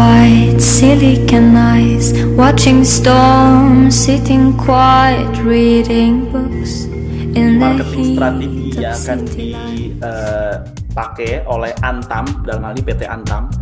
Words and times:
white 0.00 0.56
silicon 0.56 1.52
eyes, 1.52 2.16
watching 2.32 2.88
storms, 2.88 3.92
sitting 3.92 4.56
quiet, 4.56 5.28
reading 5.44 6.24
books 6.32 6.88
in 7.36 7.60
the 7.60 7.60
marketing 7.60 8.16
strategi 8.16 8.48
heat 8.48 8.80
yang 8.80 8.96
of 8.96 9.04
akan 9.04 9.28
dipakai 9.36 11.44
oleh 11.44 11.76
Antam 11.84 12.24
dalam 12.48 12.64
hal 12.64 12.80
ini 12.80 12.82
PT 12.88 13.04
Antam. 13.04 13.52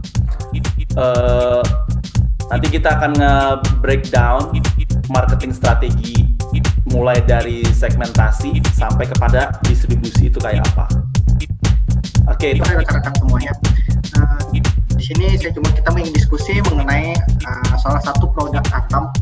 Eh, 0.94 1.62
nanti 2.46 2.66
kita 2.70 3.02
akan 3.02 3.18
nge-breakdown 3.18 4.54
marketing 5.10 5.50
strategi 5.50 6.22
mulai 6.94 7.18
dari 7.18 7.66
segmentasi 7.66 8.62
sampai 8.78 9.10
kepada 9.10 9.58
distribusi 9.66 10.30
itu 10.30 10.38
kayak 10.38 10.62
apa. 10.70 10.86
Oke, 12.30 12.54
Itu 12.54 12.62
rekan-rekan 12.62 13.26
semuanya. 13.26 13.50
Di 14.98 15.14
sini 15.14 15.38
saya 15.38 15.54
cuma 15.54 15.70
kita 15.70 15.94
ingin 15.94 16.10
diskusi 16.10 16.58
mengenai 16.66 17.14
uh, 17.46 17.74
salah 17.78 18.02
satu 18.02 18.26
produk 18.34 18.66
Antam. 18.74 19.14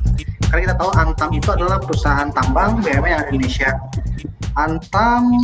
Karena 0.49 0.73
kita 0.73 0.77
tahu 0.81 0.91
Antam 0.97 1.31
itu 1.37 1.53
adalah 1.53 1.77
perusahaan 1.77 2.33
tambang 2.33 2.81
BUMN 2.81 3.05
yang 3.05 3.21
ada 3.21 3.29
di 3.29 3.37
Indonesia. 3.37 3.77
Antam 4.57 5.37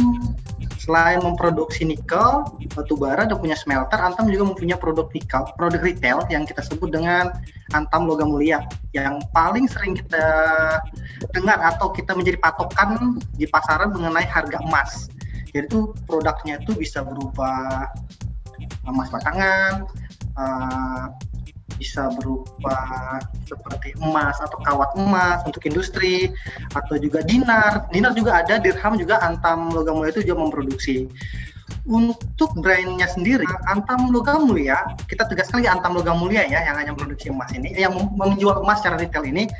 selain 0.81 1.21
memproduksi 1.23 1.85
nikel, 1.87 2.49
batu 2.75 2.97
bara 2.99 3.29
dan 3.29 3.37
punya 3.39 3.55
smelter, 3.55 4.01
Antam 4.01 4.27
juga 4.33 4.51
mempunyai 4.51 4.81
produk 4.81 5.07
nikel, 5.13 5.47
produk 5.55 5.79
retail 5.85 6.25
yang 6.33 6.49
kita 6.49 6.65
sebut 6.65 6.89
dengan 6.89 7.29
Antam 7.77 8.09
Logam 8.09 8.33
Mulia. 8.33 8.65
Yang 8.97 9.21
paling 9.37 9.69
sering 9.69 10.01
kita 10.01 10.27
dengar 11.37 11.61
atau 11.61 11.93
kita 11.93 12.17
menjadi 12.17 12.41
patokan 12.41 13.21
di 13.37 13.45
pasaran 13.47 13.93
mengenai 13.93 14.25
harga 14.25 14.59
emas. 14.65 15.13
Jadi 15.53 15.69
itu 15.69 15.93
produknya 16.09 16.57
itu 16.57 16.73
bisa 16.73 17.05
berupa 17.05 17.85
emas 18.89 19.07
batangan, 19.13 19.87
eh, 20.39 21.05
bisa 21.81 22.07
berupa 22.15 22.79
seperti 23.43 23.91
emas 23.99 24.39
atau 24.39 24.55
kawat 24.63 24.95
emas 24.95 25.43
untuk 25.43 25.67
industri 25.67 26.31
atau 26.79 26.95
juga 27.01 27.27
dinar. 27.27 27.91
Dinar 27.91 28.15
juga 28.15 28.39
ada, 28.45 28.63
dirham 28.63 28.95
juga 28.95 29.19
Antam 29.19 29.75
Logam 29.75 29.99
Mulia 29.99 30.15
itu 30.15 30.23
juga 30.23 30.47
memproduksi. 30.47 31.11
Untuk 31.83 32.55
brandnya 32.63 33.11
sendiri, 33.11 33.49
Antam 33.67 34.15
Logam 34.15 34.47
Mulia, 34.47 34.79
kita 35.11 35.27
tegaskan 35.27 35.65
lagi 35.65 35.71
Antam 35.75 35.99
Logam 35.99 36.23
Mulia 36.23 36.47
ya, 36.47 36.63
yang 36.63 36.79
hanya 36.79 36.95
memproduksi 36.95 37.35
emas 37.35 37.51
ini, 37.51 37.75
yang 37.75 37.91
mem- 37.91 38.15
menjual 38.15 38.63
emas 38.63 38.79
secara 38.79 39.03
retail 39.03 39.27
ini, 39.27 39.51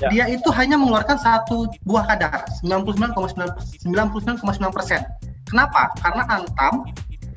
Ya. 0.00 0.08
dia 0.08 0.24
itu 0.32 0.48
hanya 0.52 0.80
mengeluarkan 0.80 1.20
satu 1.20 1.68
buah 1.84 2.08
kadar, 2.08 2.48
99,9 2.64 4.72
persen. 4.72 5.04
Kenapa? 5.44 5.92
Karena 6.00 6.24
Antam 6.30 6.88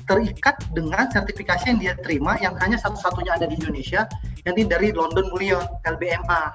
terikat 0.04 0.56
dengan 0.76 1.08
sertifikasi 1.10 1.64
yang 1.70 1.78
dia 1.80 1.94
terima 2.00 2.36
yang 2.40 2.54
hanya 2.60 2.76
satu-satunya 2.76 3.36
ada 3.36 3.48
di 3.48 3.56
Indonesia, 3.56 4.04
yang 4.44 4.54
dari 4.68 4.92
London 4.92 5.28
Bullion 5.32 5.64
LBMA. 5.84 6.54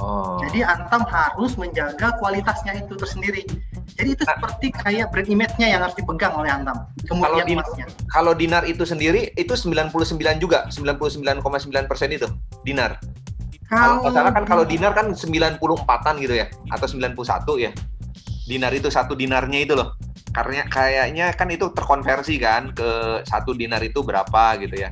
Oh. 0.00 0.40
Jadi 0.48 0.64
Antam 0.64 1.04
harus 1.04 1.52
menjaga 1.60 2.16
kualitasnya 2.16 2.80
itu 2.80 2.96
tersendiri. 2.96 3.44
Jadi 3.92 4.16
itu 4.16 4.24
Nah. 4.24 4.32
seperti 4.40 4.72
kayak 4.72 5.12
brand 5.12 5.28
image-nya 5.28 5.68
yang 5.68 5.80
harus 5.84 5.92
dipegang 5.92 6.32
oleh 6.32 6.48
Antam. 6.48 6.88
Kalau 7.04 7.28
Kemudian 7.28 7.44
di- 7.44 7.56
emasnya. 7.60 7.86
Kalau 8.08 8.32
dinar 8.32 8.64
itu 8.64 8.88
sendiri 8.88 9.36
itu 9.36 9.52
99 9.52 10.40
juga, 10.40 10.64
99,9 10.72 11.84
persen 11.84 12.08
itu 12.08 12.24
dinar. 12.64 12.96
Kalau 13.68 14.00
nggak 14.04 14.12
salah 14.12 14.32
kan 14.32 14.44
kalau 14.44 14.64
dinar 14.68 14.92
kan 14.92 15.12
94-an 15.16 16.20
gitu 16.20 16.36
ya, 16.36 16.48
atau 16.72 16.84
91 16.88 17.56
ya. 17.60 17.72
Dinar 18.48 18.72
itu 18.72 18.88
satu 18.92 19.12
dinarnya 19.16 19.64
itu 19.64 19.72
loh. 19.76 19.96
Karena 20.32 20.64
kayaknya 20.66 21.26
kan 21.36 21.48
itu 21.52 21.68
terkonversi 21.76 22.40
kan 22.40 22.72
ke 22.72 23.20
satu 23.28 23.52
dinar 23.52 23.84
itu 23.84 24.00
berapa 24.00 24.56
gitu 24.64 24.80
ya. 24.80 24.90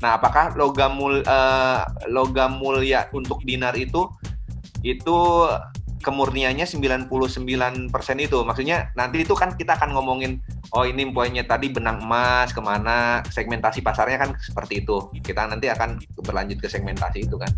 Nah, 0.00 0.16
apakah 0.16 0.56
logam 0.56 0.96
mul, 0.96 1.20
eh, 1.20 1.80
logam 2.08 2.56
mulia 2.56 3.04
untuk 3.12 3.44
dinar 3.44 3.76
itu 3.76 4.08
itu 4.80 5.44
kemurniannya 6.00 6.64
99% 6.64 7.92
itu. 8.16 8.40
Maksudnya 8.40 8.88
nanti 8.96 9.20
itu 9.20 9.36
kan 9.36 9.52
kita 9.52 9.76
akan 9.76 9.92
ngomongin 9.92 10.40
oh 10.72 10.88
ini 10.88 11.04
poinnya 11.12 11.44
tadi 11.44 11.68
benang 11.68 12.00
emas 12.00 12.56
ke 12.56 12.60
mana 12.64 13.20
segmentasi 13.28 13.84
pasarnya 13.84 14.24
kan 14.24 14.30
seperti 14.40 14.80
itu. 14.80 15.12
Kita 15.20 15.44
nanti 15.44 15.68
akan 15.68 16.00
berlanjut 16.24 16.64
ke 16.64 16.68
segmentasi 16.72 17.28
itu 17.28 17.36
kan. 17.36 17.52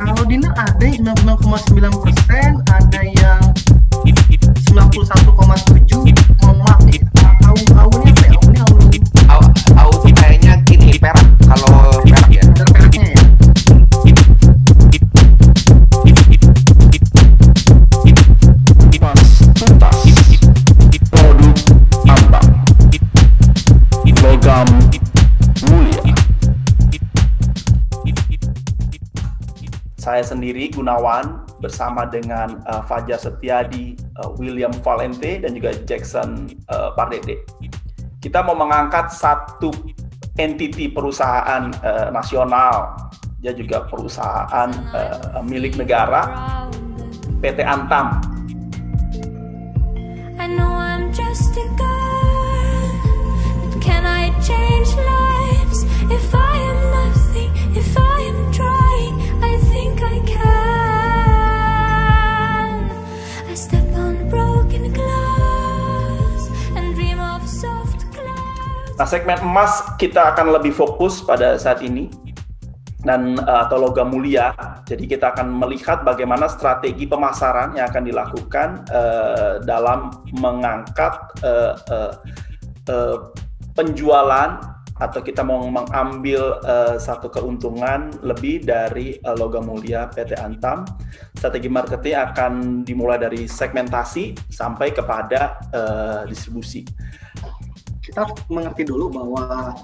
Kalau 0.00 0.24
dinar 0.24 0.56
ada 0.56 0.80
yang 0.80 1.12
99,9 1.12 1.92
persen, 2.00 2.64
ada 2.72 3.00
yang 3.04 3.40
91,7. 4.68 6.12
Mohon 6.42 6.56
maaf 6.60 6.80
nih, 6.84 7.00
au-aunya 7.48 8.12
apa 8.12 8.24
ya? 8.28 8.32
Aunya 8.36 8.62
au 8.68 8.76
Au, 9.30 9.40
au 9.78 9.90
kayaknya 10.12 10.60
gini 10.68 10.98
perak 11.00 11.24
kalau 11.48 12.02
perak 12.04 12.28
ya. 12.28 12.44
Saya 30.10 30.26
sendiri 30.26 30.66
Gunawan 30.74 31.46
bersama 31.62 32.02
dengan 32.02 32.58
uh, 32.66 32.82
Fajar 32.82 33.14
Setiadi, 33.14 33.94
uh, 34.18 34.34
William 34.42 34.74
Valente 34.82 35.38
dan 35.38 35.54
juga 35.54 35.70
Jackson 35.86 36.50
uh, 36.66 36.90
Pardede. 36.98 37.46
Kita 38.18 38.42
mau 38.42 38.58
mengangkat 38.58 39.14
satu 39.14 39.70
entity 40.34 40.90
perusahaan 40.90 41.70
uh, 41.86 42.10
nasional, 42.10 42.98
dia 43.38 43.54
juga 43.54 43.86
perusahaan 43.86 44.66
uh, 44.90 45.46
milik 45.46 45.78
negara, 45.78 46.26
PT 47.38 47.62
Antam 47.62 48.18
I 50.42 50.50
know 50.50 50.74
I'm 50.74 51.14
just 51.14 51.54
a 51.54 51.66
girl, 51.78 52.90
can 53.78 54.02
I 54.02 54.34
change 54.42 54.90
lives? 54.98 55.86
If 56.10 56.34
I 56.34 56.54
am 56.66 56.78
nothing, 56.98 57.50
if 57.78 57.94
I 57.94 58.18
am 58.26 58.50
trying, 58.50 58.69
Nah, 69.00 69.08
segmen 69.08 69.40
emas 69.40 69.96
kita 69.96 70.36
akan 70.36 70.60
lebih 70.60 70.76
fokus 70.76 71.24
pada 71.24 71.56
saat 71.56 71.80
ini 71.80 72.12
dan 73.00 73.40
uh, 73.48 73.64
atau 73.64 73.80
logam 73.80 74.12
mulia. 74.12 74.52
Jadi 74.84 75.08
kita 75.08 75.32
akan 75.32 75.56
melihat 75.56 76.04
bagaimana 76.04 76.52
strategi 76.52 77.08
pemasaran 77.08 77.80
yang 77.80 77.88
akan 77.88 78.04
dilakukan 78.04 78.68
uh, 78.92 79.56
dalam 79.64 80.12
mengangkat 80.36 81.16
uh, 81.40 81.80
uh, 81.88 82.12
uh, 82.92 83.16
penjualan 83.72 84.60
atau 85.00 85.20
kita 85.24 85.40
mau 85.40 85.64
mengambil 85.64 86.60
uh, 86.68 87.00
satu 87.00 87.32
keuntungan 87.32 88.12
lebih 88.20 88.68
dari 88.68 89.16
uh, 89.24 89.32
logam 89.32 89.64
mulia 89.64 90.12
PT 90.12 90.36
Antam. 90.36 90.84
Strategi 91.40 91.72
marketing 91.72 92.20
akan 92.20 92.52
dimulai 92.84 93.16
dari 93.16 93.48
segmentasi 93.48 94.36
sampai 94.52 94.92
kepada 94.92 95.56
uh, 95.72 96.28
distribusi. 96.28 96.84
Kita 98.00 98.26
mengerti 98.48 98.88
dulu 98.88 99.12
bahwa 99.12 99.76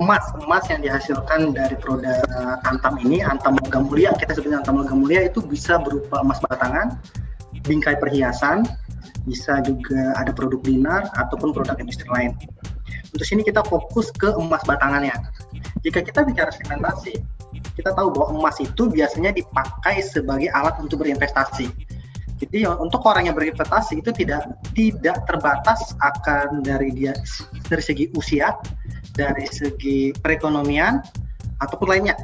emas 0.00 0.24
emas 0.40 0.64
yang 0.72 0.80
dihasilkan 0.80 1.52
dari 1.52 1.76
produk 1.76 2.24
antam 2.64 2.96
ini 3.04 3.20
antam 3.20 3.56
logam 3.60 3.84
mulia 3.88 4.16
kita 4.16 4.32
sebutnya 4.32 4.64
antam 4.64 4.80
logam 4.80 5.04
mulia 5.04 5.28
itu 5.28 5.44
bisa 5.44 5.76
berupa 5.76 6.24
emas 6.24 6.40
batangan 6.40 6.96
bingkai 7.68 8.00
perhiasan 8.00 8.64
bisa 9.28 9.60
juga 9.60 10.16
ada 10.16 10.32
produk 10.32 10.60
dinar 10.64 11.04
ataupun 11.12 11.52
produk 11.52 11.76
industri 11.76 12.08
lain. 12.08 12.32
Untuk 13.12 13.26
sini 13.26 13.44
kita 13.44 13.60
fokus 13.68 14.08
ke 14.16 14.32
emas 14.32 14.64
batangannya. 14.64 15.12
Jika 15.84 16.00
kita 16.00 16.24
bicara 16.24 16.48
segmentasi 16.54 17.20
kita 17.76 17.96
tahu 17.96 18.12
bahwa 18.12 18.40
emas 18.40 18.56
itu 18.60 18.88
biasanya 18.88 19.32
dipakai 19.32 20.04
sebagai 20.04 20.52
alat 20.52 20.76
untuk 20.80 21.00
berinvestasi 21.00 21.68
jadi 22.40 22.64
ya, 22.64 22.72
untuk 22.80 23.04
orang 23.04 23.28
yang 23.28 23.36
berinvestasi 23.36 24.00
itu 24.00 24.10
tidak 24.16 24.48
tidak 24.72 25.28
terbatas 25.28 25.92
akan 26.00 26.64
dari 26.64 26.88
dia 26.88 27.12
dari 27.68 27.84
segi 27.84 28.08
usia, 28.16 28.56
dari 29.12 29.44
segi 29.44 30.16
perekonomian 30.16 31.04
ataupun 31.60 31.92
lainnya. 31.92 32.16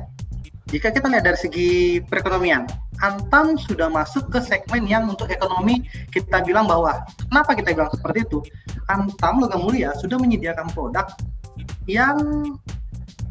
Jika 0.73 0.91
kita 0.91 1.07
lihat 1.13 1.23
dari 1.29 1.39
segi 1.39 1.69
perekonomian, 2.01 2.65
Antam 3.05 3.61
sudah 3.61 3.93
masuk 3.93 4.33
ke 4.33 4.41
segmen 4.41 4.89
yang 4.89 5.05
untuk 5.05 5.29
ekonomi 5.29 5.85
kita 6.11 6.41
bilang 6.43 6.65
bahwa 6.65 7.05
kenapa 7.29 7.53
kita 7.53 7.77
bilang 7.77 7.93
seperti 7.93 8.25
itu? 8.25 8.41
Antam 8.89 9.45
Logam 9.45 9.69
Mulia 9.69 9.93
sudah 10.01 10.17
menyediakan 10.17 10.73
produk 10.73 11.13
yang 11.85 12.19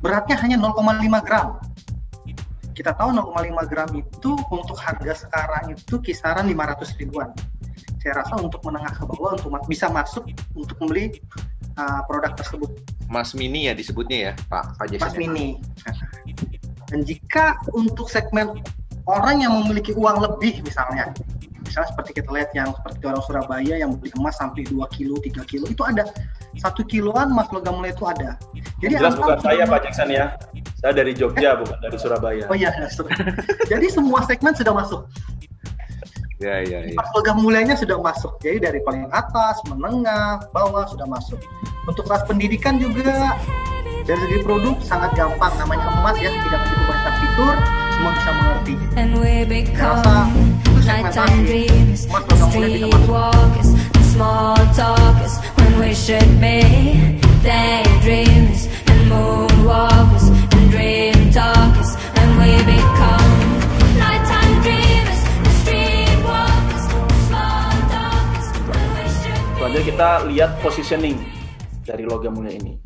beratnya 0.05 0.37
hanya 0.37 0.61
0,5 0.61 1.25
gram 1.25 1.57
kita 2.75 2.91
tahu 2.91 3.15
0,5 3.15 3.71
gram 3.71 3.89
itu 3.95 4.31
untuk 4.51 4.75
harga 4.75 5.25
sekarang 5.25 5.71
itu 5.71 5.95
kisaran 6.03 6.43
500 6.43 6.99
ribuan. 6.99 7.31
Saya 8.03 8.21
rasa 8.21 8.37
untuk 8.37 8.59
menengah 8.67 8.91
ke 8.91 9.03
bawah 9.07 9.39
untuk 9.39 9.49
bisa 9.65 9.87
masuk 9.87 10.27
untuk 10.53 10.75
membeli 10.83 11.17
uh, 11.79 12.03
produk 12.05 12.35
tersebut. 12.35 12.69
Mas 13.07 13.31
Mini 13.31 13.71
ya 13.71 13.73
disebutnya 13.73 14.17
ya, 14.29 14.33
Pak 14.51 14.75
Pak 14.75 14.91
Mas 14.99 15.15
Mini. 15.15 15.57
Dan 16.91 17.01
jika 17.01 17.57
untuk 17.73 18.11
segmen 18.11 18.59
orang 19.07 19.41
yang 19.41 19.55
memiliki 19.63 19.95
uang 19.95 20.21
lebih 20.21 20.61
misalnya, 20.61 21.15
misalnya 21.75 21.91
seperti 21.91 22.11
kita 22.23 22.29
lihat 22.31 22.49
yang 22.55 22.71
seperti 22.71 23.03
orang 23.03 23.23
Surabaya 23.27 23.75
yang 23.75 23.91
beli 23.99 24.07
emas 24.15 24.39
sampai 24.39 24.63
2 24.63 24.79
kilo, 24.95 25.19
3 25.19 25.43
kilo 25.43 25.67
itu 25.67 25.83
ada. 25.83 26.07
Satu 26.55 26.87
kiloan 26.87 27.35
emas 27.35 27.51
logam 27.51 27.83
mulia 27.83 27.91
itu 27.91 28.07
ada. 28.07 28.39
Jadi 28.79 28.95
Jelas 28.95 29.19
bukan 29.19 29.43
saya 29.43 29.67
Pak 29.67 29.79
Jackson 29.83 30.07
ya. 30.07 30.39
Saya 30.79 30.95
dari 30.95 31.11
Jogja 31.11 31.51
eh? 31.51 31.55
bukan 31.59 31.75
dari 31.83 31.97
Surabaya. 31.99 32.47
Oh 32.47 32.55
iya, 32.55 32.71
Jadi 33.67 33.91
semua 33.91 34.23
segmen 34.23 34.55
sudah 34.55 34.71
masuk. 34.71 35.03
Ya, 36.39 36.63
ya, 36.63 36.87
ya. 36.87 36.95
Empat 36.95 37.11
logam 37.11 37.43
mulianya 37.43 37.75
sudah 37.75 37.99
masuk. 37.99 38.39
Jadi 38.39 38.63
dari 38.63 38.79
paling 38.79 39.11
atas, 39.11 39.59
menengah, 39.67 40.47
bawah 40.55 40.87
sudah 40.87 41.03
masuk. 41.11 41.43
Untuk 41.91 42.07
kelas 42.07 42.23
pendidikan 42.23 42.79
juga 42.79 43.35
dari 44.07 44.19
segi 44.23 44.47
produk 44.47 44.79
sangat 44.79 45.11
gampang. 45.19 45.51
Namanya 45.59 45.91
emas 45.91 46.15
ya, 46.23 46.31
tidak 46.31 46.59
begitu 46.71 46.83
banyak 46.87 47.15
fitur, 47.19 47.55
semua 47.91 48.11
bisa 48.15 48.31
mengerti. 48.31 48.73
Rasa 49.75 50.54
emas 50.85 51.17
logam 51.17 51.41
mulia 51.41 51.81
bisa 51.89 52.07
masuk. 52.13 53.73
Small 54.15 54.55
talkers 54.71 55.35
when 55.59 55.73
we 55.81 55.91
should 55.91 56.31
be 56.39 56.63
daydreamers 57.43 58.71
and 58.87 59.11
moonwalkers 59.11 60.31
and 60.55 60.65
dream 60.71 61.17
talkers 61.35 61.99
and 62.15 62.29
we 62.39 62.51
become 62.63 63.33
nighttime 63.99 64.55
dreamers. 64.63 65.21
Selanjutnya 69.55 69.83
kita 69.83 70.09
lihat 70.29 70.51
positioning 70.61 71.17
dari 71.83 72.05
logam 72.05 72.37
mulia 72.37 72.55
ini. 72.55 72.77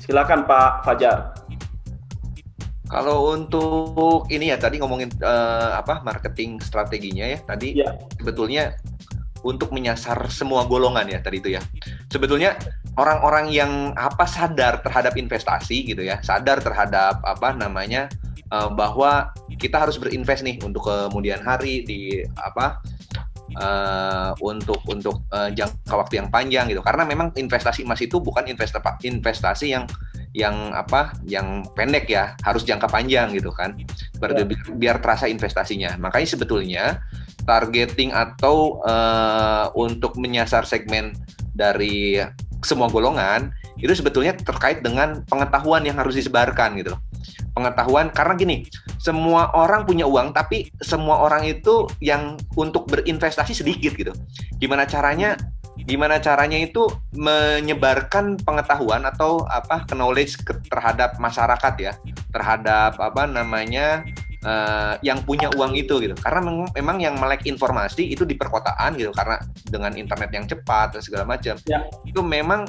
Silakan 0.00 0.48
Pak 0.48 0.82
Fajar. 0.82 1.45
Kalau 2.86 3.34
untuk 3.34 4.30
ini 4.30 4.54
ya 4.54 4.58
tadi 4.58 4.78
ngomongin 4.78 5.10
uh, 5.18 5.78
apa 5.78 6.06
marketing 6.06 6.62
strateginya 6.62 7.26
ya 7.26 7.38
tadi 7.42 7.82
ya. 7.82 7.98
sebetulnya 8.14 8.78
untuk 9.42 9.70
menyasar 9.74 10.26
semua 10.30 10.66
golongan 10.66 11.06
ya 11.06 11.18
tadi 11.18 11.42
itu 11.42 11.54
ya. 11.54 11.62
Sebetulnya 12.10 12.54
orang-orang 12.94 13.50
yang 13.50 13.72
apa 13.98 14.26
sadar 14.26 14.82
terhadap 14.86 15.18
investasi 15.18 15.86
gitu 15.86 16.02
ya, 16.02 16.18
sadar 16.22 16.62
terhadap 16.62 17.22
apa 17.26 17.54
namanya 17.54 18.06
uh, 18.50 18.70
bahwa 18.70 19.30
kita 19.58 19.82
harus 19.82 19.98
berinvest 19.98 20.46
nih 20.46 20.58
untuk 20.62 20.86
kemudian 20.86 21.42
hari 21.42 21.82
di 21.86 22.22
apa 22.38 22.82
uh, 23.58 24.30
untuk 24.42 24.78
untuk 24.86 25.24
uh, 25.32 25.48
jangka 25.50 25.94
waktu 25.94 26.20
yang 26.20 26.28
panjang 26.28 26.66
gitu 26.70 26.82
karena 26.84 27.06
memang 27.08 27.32
investasi 27.34 27.86
emas 27.86 28.02
itu 28.02 28.20
bukan 28.20 28.44
investasi 28.46 29.08
investasi 29.08 29.66
yang 29.72 29.84
yang 30.36 30.76
apa 30.76 31.16
yang 31.24 31.64
pendek 31.72 32.12
ya 32.12 32.36
harus 32.44 32.68
jangka 32.68 32.92
panjang 32.92 33.32
gitu 33.32 33.48
kan. 33.48 33.72
Biar, 34.20 34.36
ya. 34.36 34.44
biar 34.76 34.96
terasa 35.00 35.24
investasinya. 35.32 35.96
Makanya 35.96 36.28
sebetulnya 36.28 36.84
targeting 37.48 38.12
atau 38.12 38.84
uh, 38.84 39.72
untuk 39.72 40.20
menyasar 40.20 40.68
segmen 40.68 41.16
dari 41.56 42.20
semua 42.60 42.92
golongan 42.92 43.48
itu 43.80 43.92
sebetulnya 43.92 44.36
terkait 44.36 44.80
dengan 44.84 45.24
pengetahuan 45.28 45.84
yang 45.84 45.96
harus 45.96 46.16
disebarkan 46.20 46.76
gitu 46.76 46.92
loh. 46.96 47.00
Pengetahuan 47.56 48.12
karena 48.12 48.36
gini 48.36 48.56
semua 49.00 49.48
orang 49.56 49.88
punya 49.88 50.04
uang 50.04 50.36
tapi 50.36 50.68
semua 50.84 51.24
orang 51.24 51.48
itu 51.48 51.88
yang 52.04 52.36
untuk 52.60 52.84
berinvestasi 52.92 53.56
sedikit 53.56 53.96
gitu. 53.96 54.12
Gimana 54.60 54.84
caranya 54.84 55.40
gimana 55.86 56.18
caranya 56.18 56.58
itu 56.58 56.90
menyebarkan 57.14 58.42
pengetahuan 58.42 59.06
atau 59.06 59.46
apa 59.46 59.86
knowledge 59.94 60.42
ke, 60.42 60.58
terhadap 60.66 61.14
masyarakat 61.22 61.74
ya 61.78 61.92
terhadap 62.34 62.98
apa 62.98 63.22
namanya 63.30 64.02
uh, 64.42 64.98
yang 65.00 65.22
punya 65.22 65.46
uang 65.54 65.78
itu 65.78 66.02
gitu 66.02 66.14
karena 66.18 66.66
memang 66.74 66.98
yang 66.98 67.14
melek 67.22 67.46
informasi 67.46 68.10
itu 68.10 68.26
di 68.26 68.34
perkotaan 68.34 68.98
gitu 68.98 69.14
karena 69.14 69.38
dengan 69.70 69.94
internet 69.94 70.30
yang 70.34 70.44
cepat 70.50 70.98
dan 70.98 71.02
segala 71.06 71.24
macam 71.24 71.54
ya. 71.70 71.86
itu 72.02 72.18
memang 72.18 72.66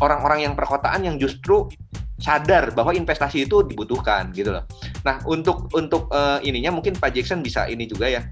orang-orang 0.00 0.48
yang 0.48 0.56
perkotaan 0.56 1.04
yang 1.04 1.20
justru 1.20 1.68
sadar 2.16 2.72
bahwa 2.72 2.96
investasi 2.96 3.44
itu 3.44 3.66
dibutuhkan 3.66 4.32
gitu 4.32 4.54
loh. 4.54 4.64
Nah 5.04 5.20
untuk 5.28 5.68
untuk 5.76 6.08
uh, 6.14 6.40
ininya 6.40 6.72
mungkin 6.72 6.96
Pak 6.96 7.12
Jackson 7.12 7.44
bisa 7.44 7.68
ini 7.68 7.84
juga 7.84 8.08
ya 8.08 8.24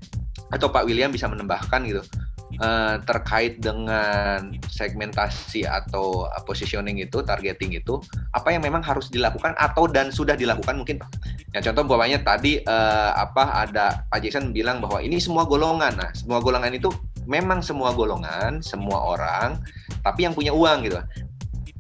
atau 0.49 0.73
Pak 0.73 0.89
William 0.89 1.13
bisa 1.13 1.29
menambahkan 1.29 1.81
gitu 1.85 2.01
uh, 2.63 2.97
terkait 3.03 3.59
dengan 3.59 4.55
segmentasi 4.71 5.67
atau 5.67 6.31
positioning 6.47 7.03
itu 7.03 7.21
targeting 7.27 7.75
itu 7.75 7.99
apa 8.31 8.55
yang 8.55 8.63
memang 8.63 8.81
harus 8.81 9.11
dilakukan 9.11 9.53
atau 9.59 9.91
dan 9.91 10.15
sudah 10.15 10.39
dilakukan 10.39 10.79
mungkin. 10.79 11.03
Ya 11.53 11.61
contoh 11.61 11.85
bawahnya 11.85 12.23
tadi 12.23 12.63
uh, 12.65 13.11
apa 13.19 13.67
ada 13.67 14.07
Pak 14.09 14.23
Jackson 14.23 14.55
bilang 14.55 14.79
bahwa 14.79 15.03
ini 15.03 15.19
semua 15.19 15.45
golongan. 15.45 15.99
Nah 15.99 16.11
semua 16.15 16.39
golongan 16.39 16.73
itu 16.73 16.89
memang 17.27 17.63
semua 17.63 17.95
golongan 17.95 18.59
semua 18.63 18.99
orang 18.99 19.63
tapi 20.03 20.27
yang 20.27 20.35
punya 20.35 20.55
uang 20.55 20.87
gitu. 20.87 20.99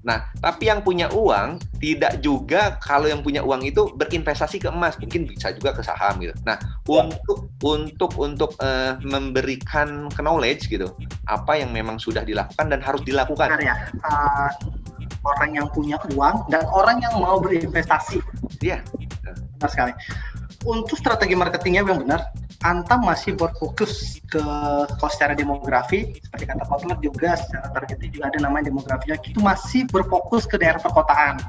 Nah, 0.03 0.27
tapi 0.43 0.67
yang 0.67 0.83
punya 0.83 1.07
uang 1.15 1.63
tidak 1.79 2.19
juga 2.19 2.77
kalau 2.83 3.07
yang 3.07 3.23
punya 3.23 3.43
uang 3.43 3.63
itu 3.63 3.91
berinvestasi 3.95 4.59
ke 4.59 4.69
emas, 4.71 4.99
mungkin 4.99 5.31
bisa 5.31 5.55
juga 5.55 5.79
ke 5.79 5.83
saham 5.83 6.19
gitu. 6.19 6.35
Nah, 6.43 6.59
ya. 6.59 7.07
untuk 7.07 7.39
untuk 7.63 8.11
untuk 8.19 8.51
uh, 8.59 8.99
memberikan 9.07 10.11
knowledge 10.19 10.67
gitu, 10.67 10.91
apa 11.31 11.63
yang 11.63 11.71
memang 11.71 12.03
sudah 12.03 12.27
dilakukan 12.27 12.67
dan 12.67 12.83
harus 12.83 13.03
dilakukan. 13.07 13.55
Benar 13.55 13.63
ya. 13.63 13.75
Uh, 14.03 14.51
orang 15.23 15.51
yang 15.55 15.67
punya 15.71 15.97
uang 16.19 16.51
dan 16.51 16.67
orang 16.75 16.99
yang 16.99 17.15
mau 17.23 17.39
berinvestasi. 17.39 18.19
Iya. 18.59 18.83
Benar 19.63 19.71
sekali. 19.71 19.95
Untuk 20.63 20.95
strategi 20.95 21.35
marketingnya 21.35 21.83
yang 21.83 22.07
benar, 22.07 22.31
Antam 22.63 23.03
masih 23.03 23.35
berfokus 23.35 24.23
ke 24.31 24.39
kalau 24.87 25.11
secara 25.11 25.35
demografi 25.35 26.15
seperti 26.23 26.45
kata 26.47 26.63
Kotler 26.71 26.99
juga 27.03 27.35
secara 27.35 27.67
target 27.75 27.99
juga 28.07 28.31
ada 28.31 28.39
namanya 28.39 28.71
demografinya 28.71 29.19
itu 29.19 29.43
masih 29.43 29.91
berfokus 29.91 30.47
ke 30.47 30.63
daerah 30.63 30.79
perkotaan. 30.79 31.43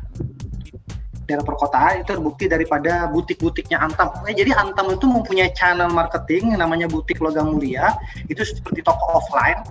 Daerah 1.30 1.46
perkotaan 1.46 2.02
itu 2.02 2.10
terbukti 2.10 2.50
daripada 2.50 3.06
butik-butiknya 3.14 3.78
Antam. 3.78 4.10
Nah, 4.26 4.34
jadi 4.34 4.58
Antam 4.58 4.90
itu 4.98 5.06
mempunyai 5.06 5.54
channel 5.54 5.94
marketing 5.94 6.58
namanya 6.58 6.90
butik 6.90 7.22
logam 7.22 7.54
mulia. 7.54 7.94
Itu 8.26 8.42
seperti 8.42 8.82
toko 8.82 9.22
offline. 9.22 9.62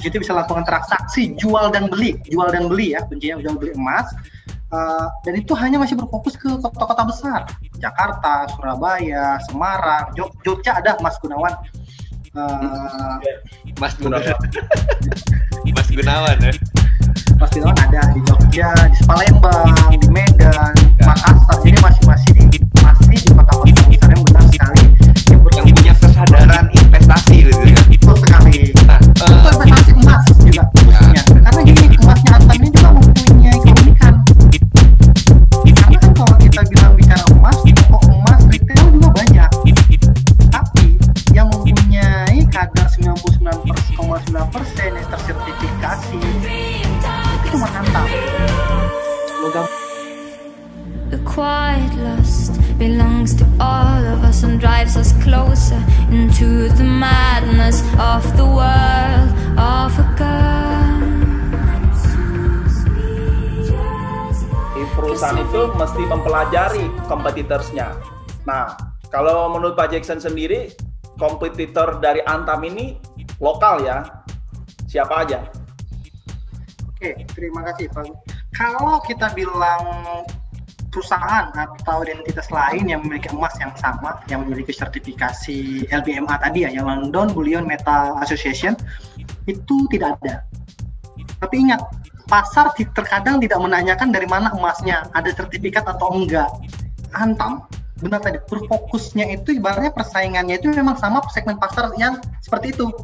Di 0.00 0.08
situ 0.08 0.24
bisa 0.24 0.32
lakukan 0.32 0.64
transaksi 0.64 1.36
jual 1.36 1.68
dan 1.68 1.92
beli, 1.92 2.16
jual 2.26 2.48
dan 2.48 2.72
beli 2.72 2.96
ya 2.96 3.04
kuncinya 3.04 3.44
jual 3.44 3.60
beli 3.60 3.76
emas 3.76 4.08
Uh, 4.72 5.04
dan 5.28 5.36
itu 5.36 5.52
hanya 5.52 5.76
masih 5.76 6.00
berfokus 6.00 6.32
ke 6.32 6.48
kota-kota 6.48 7.04
besar, 7.04 7.44
Jakarta, 7.76 8.48
Surabaya, 8.56 9.36
Semarang, 9.44 10.16
Jog 10.16 10.32
Jogja 10.40 10.80
ada 10.80 10.96
Mas 11.04 11.20
Gunawan. 11.20 11.52
Uh, 12.32 13.20
Mas 13.76 13.92
Gunawan. 14.00 14.32
Mas 15.76 15.88
Gunawan 15.92 16.36
ya. 16.40 16.52
Mas 17.36 17.50
Gunawan 17.52 17.76
ada 17.84 18.00
di 18.16 18.20
Jogja, 18.24 18.72
di 18.88 19.00
Palembang, 19.04 19.76
di 19.92 20.08
Medan. 20.08 20.72
Makassar. 21.04 21.60
Jadi 21.60 21.76
masih 21.76 22.02
masih 22.08 22.30
di 22.32 22.58
masih 22.80 23.04
di 23.12 23.28
kota-kota 23.28 23.61
itu 47.82 47.98
cuma 47.98 48.52
Antam. 48.54 48.86
Logam 49.42 49.66
The 51.12 51.20
quiet 51.28 51.92
lust 52.00 52.56
belongs 52.78 53.36
to 53.36 53.44
all 53.60 54.00
of 54.00 54.24
us 54.24 54.42
and 54.42 54.56
drives 54.56 54.96
us 54.96 55.12
closer 55.20 55.82
into 56.08 56.72
the 56.72 56.88
madness 56.88 57.84
of 58.00 58.24
the 58.40 58.48
world 58.48 59.28
of 59.60 59.92
a 59.98 60.06
girl. 60.16 60.72
perusahaan 64.92 65.40
itu 65.40 65.72
mesti 65.72 66.02
mempelajari 66.04 66.84
kompetitorsnya. 67.08 67.96
Nah, 68.44 68.76
kalau 69.08 69.48
menurut 69.52 69.78
Pak 69.78 69.92
Jackson 69.94 70.20
sendiri, 70.20 70.72
kompetitor 71.16 72.00
dari 72.02 72.20
Antam 72.24 72.60
ini 72.66 72.98
lokal 73.40 73.84
ya, 73.86 74.04
siapa 74.88 75.24
aja? 75.24 75.61
Oke, 77.02 77.18
terima 77.34 77.66
kasih 77.66 77.90
Pak. 77.90 78.14
Kalau 78.54 79.02
kita 79.02 79.34
bilang 79.34 79.82
perusahaan 80.94 81.50
atau 81.50 82.06
identitas 82.06 82.46
lain 82.46 82.94
yang 82.94 83.02
memiliki 83.02 83.26
emas 83.34 83.58
yang 83.58 83.74
sama, 83.74 84.22
yang 84.30 84.46
memiliki 84.46 84.70
sertifikasi 84.70 85.90
LBMA 85.90 86.30
tadi 86.38 86.62
ya, 86.62 86.70
yang 86.70 86.86
London 86.86 87.34
Bullion 87.34 87.66
Metal 87.66 88.14
Association, 88.22 88.78
itu 89.50 89.90
tidak 89.90 90.14
ada. 90.22 90.46
Tapi 91.42 91.66
ingat, 91.66 91.82
pasar 92.30 92.70
terkadang 92.78 93.42
tidak 93.42 93.58
menanyakan 93.58 94.14
dari 94.14 94.30
mana 94.30 94.54
emasnya, 94.54 95.02
ada 95.10 95.34
sertifikat 95.34 95.82
atau 95.82 96.14
enggak. 96.14 96.54
Antam, 97.18 97.66
benar 97.98 98.22
tadi, 98.22 98.38
berfokusnya 98.46 99.26
itu 99.42 99.58
ibaratnya 99.58 99.90
persaingannya 99.90 100.54
itu 100.54 100.70
memang 100.70 100.94
sama 101.02 101.18
segmen 101.34 101.58
pasar 101.58 101.90
yang 101.98 102.22
seperti 102.46 102.78
itu. 102.78 102.94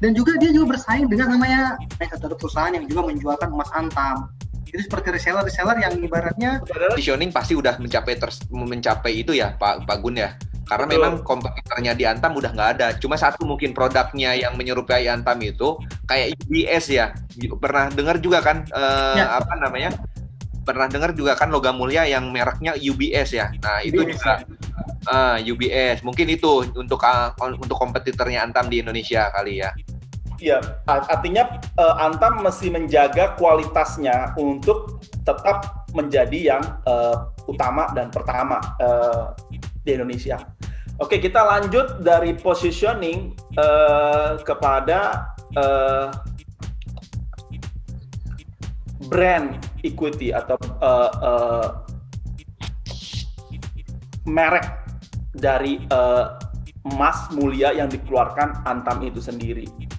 Dan 0.00 0.16
juga 0.16 0.32
dia 0.40 0.50
juga 0.50 0.76
bersaing 0.76 1.12
dengan 1.12 1.36
namanya 1.36 1.76
eh, 2.00 2.08
satu 2.08 2.32
perusahaan 2.36 2.72
yang 2.72 2.88
juga 2.88 3.12
menjualkan 3.12 3.52
emas 3.52 3.68
antam. 3.76 4.32
Itu 4.64 4.80
seperti 4.88 5.12
reseller-reseller 5.12 5.76
yang 5.82 5.94
ibaratnya 6.00 6.62
positioning 6.64 7.34
pasti 7.34 7.58
udah 7.58 7.76
mencapai 7.76 8.16
terus 8.16 8.40
mencapai 8.48 9.20
itu 9.20 9.36
ya 9.36 9.52
Pak 9.58 9.84
Pak 9.84 9.98
Gun 10.00 10.16
ya 10.16 10.30
karena 10.70 10.86
Betul. 10.86 10.96
memang 11.02 11.14
kompetitornya 11.26 11.92
di 11.98 12.04
Antam 12.06 12.38
udah 12.38 12.54
nggak 12.54 12.70
ada. 12.78 12.88
Cuma 13.02 13.18
satu 13.18 13.42
mungkin 13.42 13.74
produknya 13.74 14.38
yang 14.38 14.54
menyerupai 14.54 15.02
Antam 15.10 15.42
itu 15.42 15.74
kayak 16.06 16.38
UBS 16.46 16.94
ya. 16.94 17.10
Pernah 17.58 17.90
dengar 17.90 18.22
juga 18.22 18.38
kan 18.38 18.62
uh, 18.70 19.18
ya. 19.18 19.42
apa 19.42 19.58
namanya? 19.58 19.90
Pernah 20.62 20.86
dengar 20.86 21.10
juga 21.18 21.34
kan 21.34 21.50
logam 21.50 21.74
mulia 21.74 22.06
yang 22.06 22.30
mereknya 22.30 22.78
UBS 22.78 23.34
ya. 23.34 23.50
Nah, 23.58 23.82
itu 23.82 23.98
UBS, 23.98 24.14
juga 24.14 24.46
uh, 25.10 25.42
eh, 25.42 25.50
UBS. 25.50 26.06
Mungkin 26.06 26.30
itu 26.30 26.70
untuk 26.78 27.02
uh, 27.02 27.34
untuk 27.58 27.74
kompetitornya 27.74 28.46
Antam 28.46 28.70
di 28.70 28.78
Indonesia 28.78 29.26
kali 29.34 29.58
ya. 29.66 29.74
Iya, 30.40 30.56
artinya 30.88 31.60
uh, 31.76 32.00
Antam 32.00 32.40
mesti 32.40 32.72
menjaga 32.72 33.36
kualitasnya 33.36 34.32
untuk 34.40 35.04
tetap 35.20 35.84
menjadi 35.92 36.56
yang 36.56 36.64
uh, 36.88 37.28
utama 37.44 37.92
dan 37.92 38.08
pertama 38.08 38.56
uh, 38.80 39.36
di 39.84 40.00
Indonesia. 40.00 40.40
Oke, 40.96 41.20
kita 41.20 41.44
lanjut 41.44 42.00
dari 42.00 42.32
positioning 42.32 43.36
uh, 43.60 44.40
kepada 44.40 45.28
uh, 45.60 46.08
brand 49.12 49.60
equity 49.84 50.32
atau 50.32 50.56
uh, 50.80 51.10
uh, 51.20 51.68
merek 54.24 54.64
dari 55.36 55.84
uh, 55.92 56.36
emas 56.88 57.28
mulia 57.36 57.76
yang 57.76 57.92
dikeluarkan 57.92 58.64
Antam 58.64 59.04
itu 59.04 59.20
sendiri. 59.20 59.89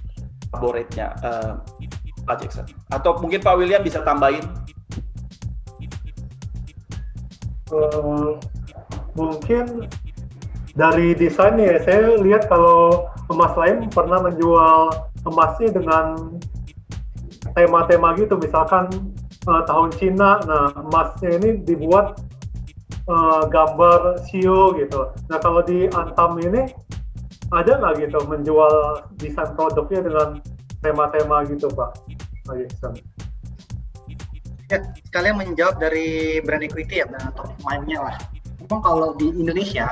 Favoritnya 0.52 1.16
uh, 1.24 1.64
Pak 2.28 2.44
Jackson. 2.44 2.68
Atau 2.92 3.18
mungkin 3.24 3.40
Pak 3.42 3.56
William 3.58 3.82
bisa 3.82 4.04
tambahin. 4.04 4.44
Uh, 7.72 8.36
mungkin 9.16 9.88
dari 10.76 11.16
desainnya 11.16 11.76
ya, 11.76 11.80
saya 11.84 12.02
lihat 12.20 12.52
kalau 12.52 13.08
emas 13.32 13.56
lain 13.56 13.88
pernah 13.88 14.20
menjual 14.24 14.92
emasnya 15.24 15.72
dengan 15.72 16.36
tema-tema 17.56 18.16
gitu, 18.20 18.36
misalkan 18.40 18.88
uh, 19.48 19.64
tahun 19.68 19.92
Cina, 19.96 20.40
nah 20.44 20.72
emasnya 20.80 21.40
ini 21.40 21.64
dibuat 21.64 22.20
uh, 23.08 23.48
gambar 23.48 24.20
sio 24.28 24.76
gitu. 24.76 25.12
Nah 25.32 25.38
kalau 25.40 25.64
di 25.64 25.88
Antam 25.92 26.40
ini 26.44 26.68
ada 27.52 27.72
nggak 27.78 27.94
gitu 28.08 28.20
menjual 28.32 28.74
desain 29.20 29.52
produknya 29.60 30.08
dengan 30.08 30.30
tema-tema 30.80 31.44
gitu 31.48 31.68
Pak? 31.72 31.92
Pak 32.48 32.56
Ya, 34.72 34.80
sekalian 35.04 35.36
menjawab 35.36 35.84
dari 35.84 36.40
brand 36.48 36.64
equity 36.64 37.04
ya, 37.04 37.08
atau 37.12 37.44
mainnya 37.68 38.08
lah. 38.08 38.16
Memang 38.56 38.80
kalau 38.80 39.12
di 39.20 39.28
Indonesia 39.36 39.92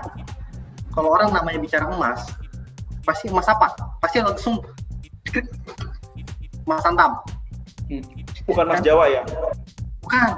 kalau 0.95 1.15
orang 1.15 1.35
namanya 1.35 1.59
bicara 1.59 1.85
emas 1.91 2.31
pasti 3.03 3.27
emas 3.27 3.47
apa? 3.51 3.75
Pasti 3.99 4.23
langsung 4.23 4.63
emas 6.65 6.83
antam. 6.87 7.19
Hmm. 7.91 8.03
bukan 8.47 8.65
emas 8.71 8.81
Jawa 8.85 9.05
ya? 9.11 9.23
Bukan 9.99 10.29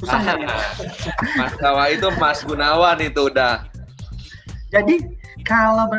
susah. 0.00 0.20
Mas 1.36 1.52
Jawa 1.60 1.84
itu 1.92 2.08
Mas 2.16 2.40
Gunawan 2.40 2.98
itu 3.04 3.28
udah. 3.28 3.68
Jadi 4.72 5.02
kalau 5.44 5.90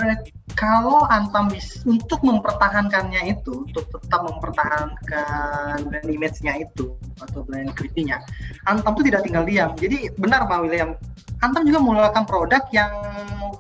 kalau 0.56 1.08
Antam 1.08 1.52
untuk 1.88 2.20
mempertahankannya 2.22 3.34
itu 3.34 3.66
untuk 3.66 3.86
tetap 3.90 4.22
mempertahankan 4.26 5.88
brand 5.88 6.10
image-nya 6.10 6.62
itu 6.62 6.96
atau 7.20 7.42
brand 7.44 7.72
equity-nya 7.72 8.22
Antam 8.68 8.96
itu 9.00 9.12
tidak 9.12 9.22
tinggal 9.26 9.44
diam 9.48 9.72
jadi 9.80 10.12
benar 10.18 10.46
Pak 10.46 10.60
William 10.64 10.96
Antam 11.42 11.66
juga 11.66 11.82
mengeluarkan 11.82 12.24
produk 12.30 12.62
yang 12.70 12.94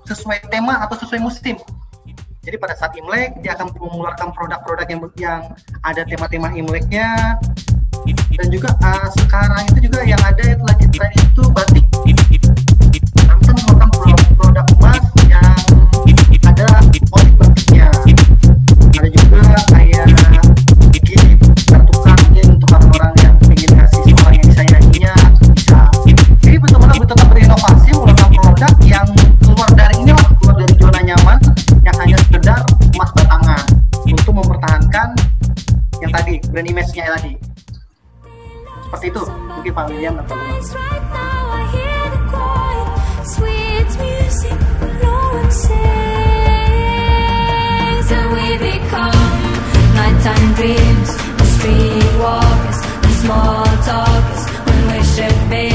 sesuai 0.05 0.53
tema 0.53 0.77
atau 0.85 0.93
sesuai 1.01 1.17
musim. 1.17 1.57
Jadi 2.41 2.57
pada 2.57 2.73
saat 2.73 2.93
Imlek 2.97 3.37
dia 3.45 3.53
akan 3.53 3.73
mengeluarkan 3.73 4.33
produk-produk 4.33 4.87
yang 4.89 5.01
yang 5.17 5.41
ada 5.85 6.01
tema-tema 6.05 6.49
Imleknya 6.53 7.37
dan 8.37 8.47
juga 8.49 8.73
uh, 8.81 9.09
sekarang 9.17 9.65
itu 9.73 9.89
juga 9.89 10.01
yang 10.05 10.21
ada 10.25 10.41
itu 10.41 10.63
lagi 10.65 10.85
tren 10.93 11.11
itu 11.17 11.43
batik. 11.53 11.80
We 40.01 40.09
become 48.57 49.29
nighttime 49.93 50.47
dreams, 50.57 51.09
the 51.37 51.45
streetwalkers, 51.53 52.79
the 53.05 53.11
small 53.21 53.69
talkers, 53.85 54.43
when 54.65 54.81
we 54.89 54.99
should 55.05 55.39
be. 55.53 55.69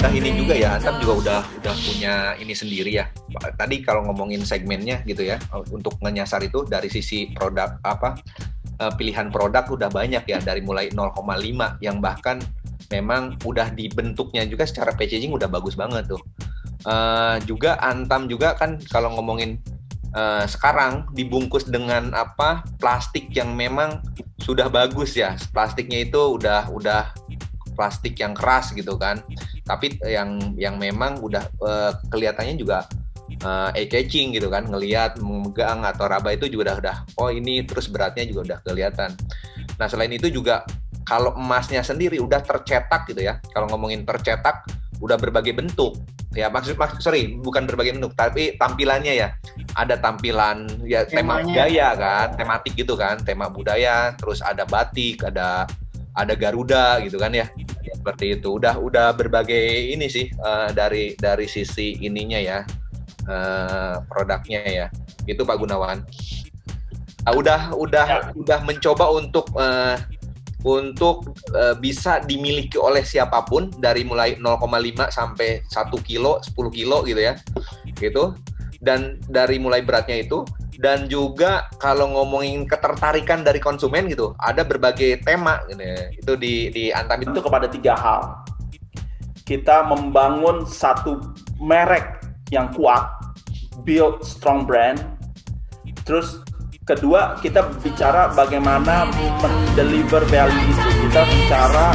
Nah 0.00 0.08
ini 0.08 0.32
juga 0.32 0.56
ya, 0.56 0.80
Antam 0.80 0.96
juga 1.04 1.12
udah 1.20 1.40
udah 1.60 1.74
punya 1.76 2.32
ini 2.40 2.56
sendiri 2.56 2.96
ya. 2.96 3.12
Tadi 3.60 3.84
kalau 3.84 4.08
ngomongin 4.08 4.40
segmennya 4.48 5.04
gitu 5.04 5.20
ya, 5.20 5.36
untuk 5.68 6.00
menyasar 6.00 6.40
itu 6.40 6.64
dari 6.64 6.88
sisi 6.88 7.28
produk 7.36 7.76
apa 7.84 8.16
eh, 8.80 8.92
pilihan 8.96 9.28
produk 9.28 9.68
udah 9.68 9.92
banyak 9.92 10.24
ya 10.24 10.38
dari 10.40 10.64
mulai 10.64 10.88
0,5 10.90 11.20
yang 11.84 12.00
bahkan 12.00 12.40
memang 12.88 13.36
udah 13.44 13.70
dibentuknya 13.76 14.48
juga 14.48 14.64
secara 14.64 14.96
packaging 14.96 15.30
udah 15.30 15.46
bagus 15.46 15.76
banget 15.76 16.08
tuh. 16.08 16.22
Uh, 16.80 17.36
juga 17.44 17.76
Antam 17.84 18.24
juga 18.24 18.56
kan 18.56 18.80
kalau 18.88 19.12
ngomongin 19.12 19.60
uh, 20.16 20.48
sekarang 20.48 21.06
dibungkus 21.12 21.68
dengan 21.68 22.10
apa 22.16 22.64
plastik 22.80 23.28
yang 23.36 23.52
memang 23.52 24.00
sudah 24.40 24.72
bagus 24.72 25.14
ya 25.14 25.36
plastiknya 25.52 26.08
itu 26.08 26.40
udah 26.40 26.72
udah 26.72 27.12
plastik 27.76 28.16
yang 28.18 28.32
keras 28.32 28.72
gitu 28.72 28.96
kan 28.96 29.20
tapi 29.68 29.96
yang 30.04 30.56
yang 30.56 30.80
memang 30.80 31.20
udah 31.20 31.44
uh, 31.62 31.92
kelihatannya 32.10 32.56
juga 32.58 32.88
uh, 33.44 33.70
eye 33.76 33.88
catching 33.88 34.34
gitu 34.34 34.48
kan 34.52 34.68
ngelihat 34.68 35.16
memegang 35.20 35.84
atau 35.84 36.06
raba 36.06 36.34
itu 36.34 36.50
juga 36.50 36.72
udah 36.72 36.76
udah 36.82 36.96
oh 37.20 37.30
ini 37.32 37.64
terus 37.64 37.88
beratnya 37.88 38.26
juga 38.28 38.40
udah 38.54 38.58
kelihatan. 38.66 39.10
Nah 39.78 39.86
selain 39.88 40.12
itu 40.12 40.28
juga 40.28 40.64
kalau 41.06 41.34
emasnya 41.34 41.82
sendiri 41.82 42.20
udah 42.20 42.44
tercetak 42.44 43.08
gitu 43.10 43.24
ya 43.24 43.40
kalau 43.50 43.66
ngomongin 43.72 44.04
tercetak 44.04 44.66
udah 45.00 45.16
berbagai 45.16 45.56
bentuk. 45.56 45.96
Ya 46.30 46.46
maksud 46.46 46.78
maksud 46.78 47.02
sorry 47.02 47.34
bukan 47.42 47.66
berbagai 47.66 47.98
bentuk 47.98 48.14
tapi 48.14 48.54
tampilannya 48.60 49.14
ya. 49.18 49.28
Ada 49.74 49.98
tampilan 49.98 50.86
ya 50.86 51.06
tema 51.08 51.42
budaya 51.42 51.96
kan 51.98 52.28
tematik 52.38 52.78
gitu 52.78 52.94
kan 52.94 53.18
tema 53.22 53.50
budaya 53.50 54.14
terus 54.14 54.38
ada 54.44 54.62
batik 54.62 55.26
ada 55.26 55.66
ada 56.14 56.34
Garuda 56.38 57.02
gitu 57.02 57.18
kan 57.18 57.34
ya. 57.34 57.50
Seperti 57.82 58.38
itu. 58.38 58.62
Udah 58.62 58.78
udah 58.78 59.10
berbagai 59.16 59.90
ini 59.90 60.06
sih 60.06 60.30
uh, 60.38 60.70
dari 60.70 61.18
dari 61.18 61.50
sisi 61.50 61.98
ininya 62.04 62.38
ya 62.38 62.62
uh, 63.30 64.02
produknya 64.10 64.60
ya 64.66 64.86
itu 65.30 65.46
Pak 65.46 65.56
Gunawan 65.62 66.02
uh, 67.24 67.34
udah 67.38 67.72
udah 67.78 68.06
ya. 68.06 68.20
udah 68.34 68.58
mencoba 68.66 69.06
untuk 69.14 69.46
uh, 69.54 69.94
untuk 70.64 71.32
uh, 71.56 71.72
bisa 71.80 72.20
dimiliki 72.20 72.76
oleh 72.76 73.00
siapa 73.00 73.44
pun 73.48 73.72
dari 73.80 74.04
mulai 74.04 74.36
0,5 74.36 75.08
sampai 75.08 75.64
1 75.64 75.88
kilo, 76.04 76.36
10 76.44 76.68
kilo 76.68 77.00
gitu 77.08 77.20
ya. 77.20 77.34
Gitu. 77.96 78.36
Dan 78.80 79.20
dari 79.28 79.60
mulai 79.60 79.84
beratnya 79.84 80.24
itu 80.24 80.44
dan 80.80 81.04
juga 81.12 81.68
kalau 81.76 82.08
ngomongin 82.08 82.64
ketertarikan 82.64 83.44
dari 83.44 83.60
konsumen 83.60 84.08
gitu, 84.08 84.32
ada 84.40 84.64
berbagai 84.64 85.20
tema 85.20 85.60
gitu 85.68 85.84
ya. 85.84 86.08
Itu 86.16 86.32
di 86.40 86.72
di 86.72 86.88
Antam 86.88 87.20
itu 87.20 87.40
kepada 87.44 87.68
tiga 87.68 87.92
hal. 87.92 88.20
Kita 89.44 89.84
membangun 89.84 90.64
satu 90.64 91.20
merek 91.60 92.24
yang 92.48 92.72
kuat, 92.72 93.04
build 93.84 94.22
strong 94.24 94.68
brand. 94.68 95.00
Terus 96.04 96.40
kedua 96.84 97.38
kita 97.38 97.70
bicara 97.80 98.32
bagaimana 98.34 99.06
mendeliver 99.40 100.24
value 100.26 100.64
itu 100.68 100.88
kita 101.06 101.22
bicara 101.22 101.86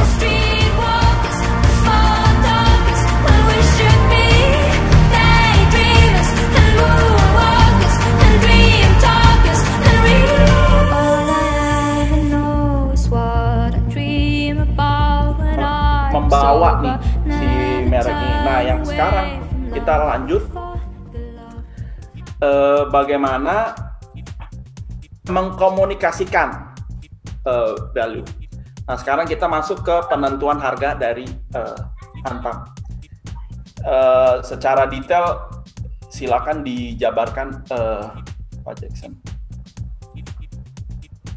membawa 16.26 16.82
nih 16.82 16.96
si 17.38 17.48
merek 17.86 18.16
ini. 18.18 18.38
Nah, 18.42 18.60
yang 18.66 18.80
sekarang 18.82 19.28
kita 19.70 19.94
lanjut 19.94 20.42
uh, 22.42 22.88
bagaimana 22.90 23.72
mengkomunikasikan 25.26 26.74
uh, 27.46 27.74
value. 27.92 28.26
Nah, 28.86 28.94
sekarang 28.94 29.26
kita 29.26 29.50
masuk 29.50 29.82
ke 29.82 29.96
penentuan 30.06 30.62
harga 30.62 30.94
dari 30.94 31.26
uh, 31.58 31.78
Antam. 32.26 32.70
Uh, 33.86 34.42
secara 34.42 34.86
detail 34.86 35.46
silakan 36.10 36.62
dijabarkan 36.62 37.66
uh, 37.70 38.14
Pak 38.62 38.74
Jackson. 38.82 39.14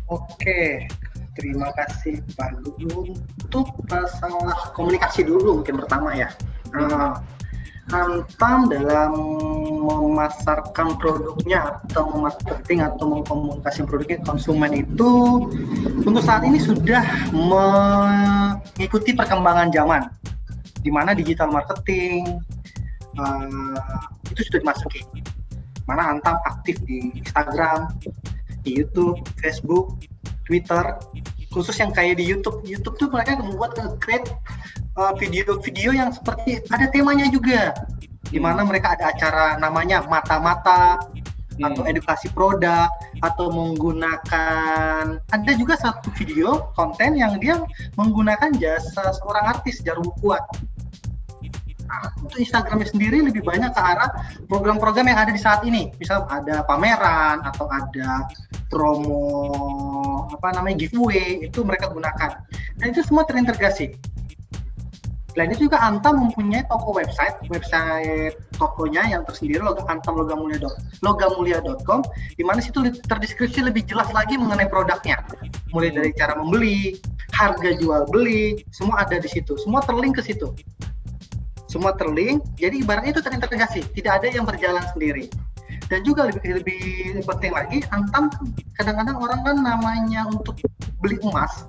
Oke, 0.10 0.89
terima 1.38 1.70
kasih 1.77 2.22
Pak. 2.34 2.65
Untuk 2.65 3.70
masalah 3.89 4.74
komunikasi 4.74 5.25
dulu 5.25 5.62
mungkin 5.62 5.77
pertama 5.82 6.13
ya. 6.18 6.29
Uh, 6.74 7.18
Antam 7.89 8.69
dalam 8.69 9.12
memasarkan 9.81 11.01
produknya 11.01 11.81
atau 11.89 12.13
marketing 12.13 12.86
atau 12.86 13.05
mengkomunikasi 13.17 13.81
produknya 13.89 14.22
konsumen 14.22 14.86
itu 14.86 15.46
untuk 16.05 16.22
saat 16.22 16.46
ini 16.46 16.62
sudah 16.62 17.01
mengikuti 17.34 19.17
perkembangan 19.17 19.74
zaman 19.74 20.05
di 20.86 20.93
mana 20.93 21.17
digital 21.17 21.50
marketing 21.50 22.39
uh, 23.17 23.81
itu 24.29 24.41
sudah 24.48 24.60
dimasuki. 24.62 25.01
Mana 25.89 26.13
Antam 26.13 26.38
aktif 26.46 26.77
di 26.86 27.10
Instagram, 27.17 27.89
di 28.62 28.77
YouTube, 28.77 29.17
Facebook, 29.41 29.98
Twitter, 30.46 30.93
khusus 31.50 31.75
yang 31.77 31.89
kayak 31.94 32.22
di 32.22 32.25
YouTube. 32.25 32.62
YouTube 32.65 32.96
tuh 32.98 33.10
mereka 33.10 33.38
membuat 33.41 33.77
create 34.01 34.29
uh, 34.98 35.13
video-video 35.18 35.94
yang 35.94 36.13
seperti 36.13 36.62
ada 36.70 36.89
temanya 36.89 37.27
juga, 37.29 37.74
di 38.29 38.38
mana 38.38 38.62
mereka 38.65 38.94
ada 38.94 39.13
acara 39.13 39.58
namanya 39.58 40.06
mata-mata 40.06 41.01
hmm. 41.60 41.68
atau 41.74 41.84
edukasi 41.89 42.32
produk 42.32 42.88
atau 43.20 43.51
menggunakan 43.51 45.20
ada 45.20 45.51
juga 45.60 45.75
satu 45.75 46.08
video 46.15 46.72
konten 46.77 47.20
yang 47.20 47.36
dia 47.41 47.60
menggunakan 48.00 48.56
jasa 48.56 49.12
seorang 49.20 49.58
artis 49.58 49.84
Jarum 49.84 50.08
Kuat 50.24 50.46
untuk 52.22 52.39
Instagramnya 52.39 52.88
sendiri 52.89 53.25
lebih 53.25 53.41
banyak 53.41 53.72
ke 53.74 53.81
arah 53.81 54.10
program-program 54.48 55.10
yang 55.10 55.19
ada 55.19 55.31
di 55.34 55.41
saat 55.41 55.62
ini. 55.65 55.89
Misal 55.98 56.25
ada 56.29 56.63
pameran 56.65 57.41
atau 57.43 57.65
ada 57.69 58.29
promo 58.69 60.29
apa 60.29 60.53
namanya 60.55 60.86
giveaway 60.86 61.43
itu 61.50 61.65
mereka 61.65 61.89
gunakan. 61.89 62.46
Dan 62.79 62.86
itu 62.93 63.01
semua 63.03 63.25
terintegrasi. 63.25 63.98
Selain 65.29 65.53
itu 65.53 65.69
juga 65.69 65.77
Antam 65.86 66.25
mempunyai 66.25 66.65
toko 66.65 66.89
website, 66.98 67.38
website 67.53 68.34
tokonya 68.58 69.13
yang 69.13 69.22
tersendiri 69.24 69.61
logam 69.61 69.85
antam 69.87 70.18
logamulia.com 70.18 72.01
di 72.33 72.44
mana 72.44 72.59
situ 72.59 72.81
terdeskripsi 73.05 73.61
lebih 73.61 73.85
jelas 73.85 74.09
lagi 74.09 74.35
mengenai 74.35 74.68
produknya. 74.68 75.22
Mulai 75.70 75.94
dari 75.94 76.11
cara 76.18 76.33
membeli, 76.33 76.98
harga 77.37 77.77
jual 77.77 78.09
beli, 78.09 78.66
semua 78.74 79.05
ada 79.05 79.22
di 79.22 79.29
situ. 79.29 79.53
Semua 79.61 79.85
terlink 79.85 80.18
ke 80.18 80.27
situ 80.33 80.50
semua 81.70 81.94
terlink 81.94 82.42
jadi 82.58 82.82
ibaratnya 82.82 83.14
itu 83.14 83.22
terintegrasi 83.22 83.86
tidak 83.94 84.20
ada 84.20 84.27
yang 84.34 84.44
berjalan 84.44 84.82
sendiri. 84.92 85.29
Dan 85.90 86.05
juga 86.05 86.29
lebih 86.29 86.62
lebih 86.62 86.82
penting 87.25 87.53
lagi 87.53 87.77
antam 87.94 88.29
kadang-kadang 88.77 89.18
orang 89.22 89.40
kan 89.46 89.55
namanya 89.58 90.25
untuk 90.29 90.58
beli 91.01 91.18
emas 91.22 91.66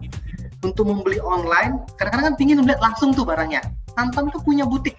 untuk 0.61 0.89
membeli 0.89 1.21
online 1.21 1.85
kadang-kadang 1.97 2.33
kan 2.33 2.37
pingin 2.37 2.61
melihat 2.65 2.81
langsung 2.81 3.13
tuh 3.13 3.29
barangnya. 3.29 3.61
Antam 4.01 4.33
tuh 4.33 4.41
punya 4.41 4.65
butik. 4.65 4.97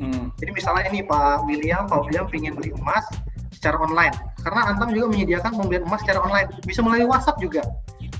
Hmm. 0.00 0.32
jadi 0.40 0.56
misalnya 0.56 0.88
ini 0.88 1.04
Pak 1.04 1.44
William 1.44 1.84
Pak 1.84 2.08
William 2.08 2.24
pingin 2.24 2.56
beli 2.56 2.72
emas 2.72 3.04
secara 3.52 3.76
online. 3.76 4.16
Karena 4.40 4.72
antam 4.72 4.88
juga 4.96 5.12
menyediakan 5.12 5.52
pembelian 5.52 5.84
emas 5.84 6.00
secara 6.00 6.24
online. 6.24 6.48
Bisa 6.64 6.80
melalui 6.80 7.04
WhatsApp 7.04 7.36
juga. 7.36 7.60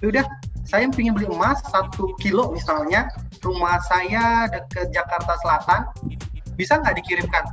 Ya 0.04 0.06
udah 0.12 0.24
saya 0.64 0.86
ingin 0.86 1.16
beli 1.16 1.28
emas 1.30 1.60
satu 1.68 2.14
kilo 2.20 2.52
misalnya 2.52 3.08
rumah 3.44 3.80
saya 3.86 4.46
dekat 4.50 4.92
Jakarta 4.92 5.34
Selatan. 5.40 5.80
Bisa 6.54 6.76
nggak 6.80 7.00
dikirimkan? 7.00 7.44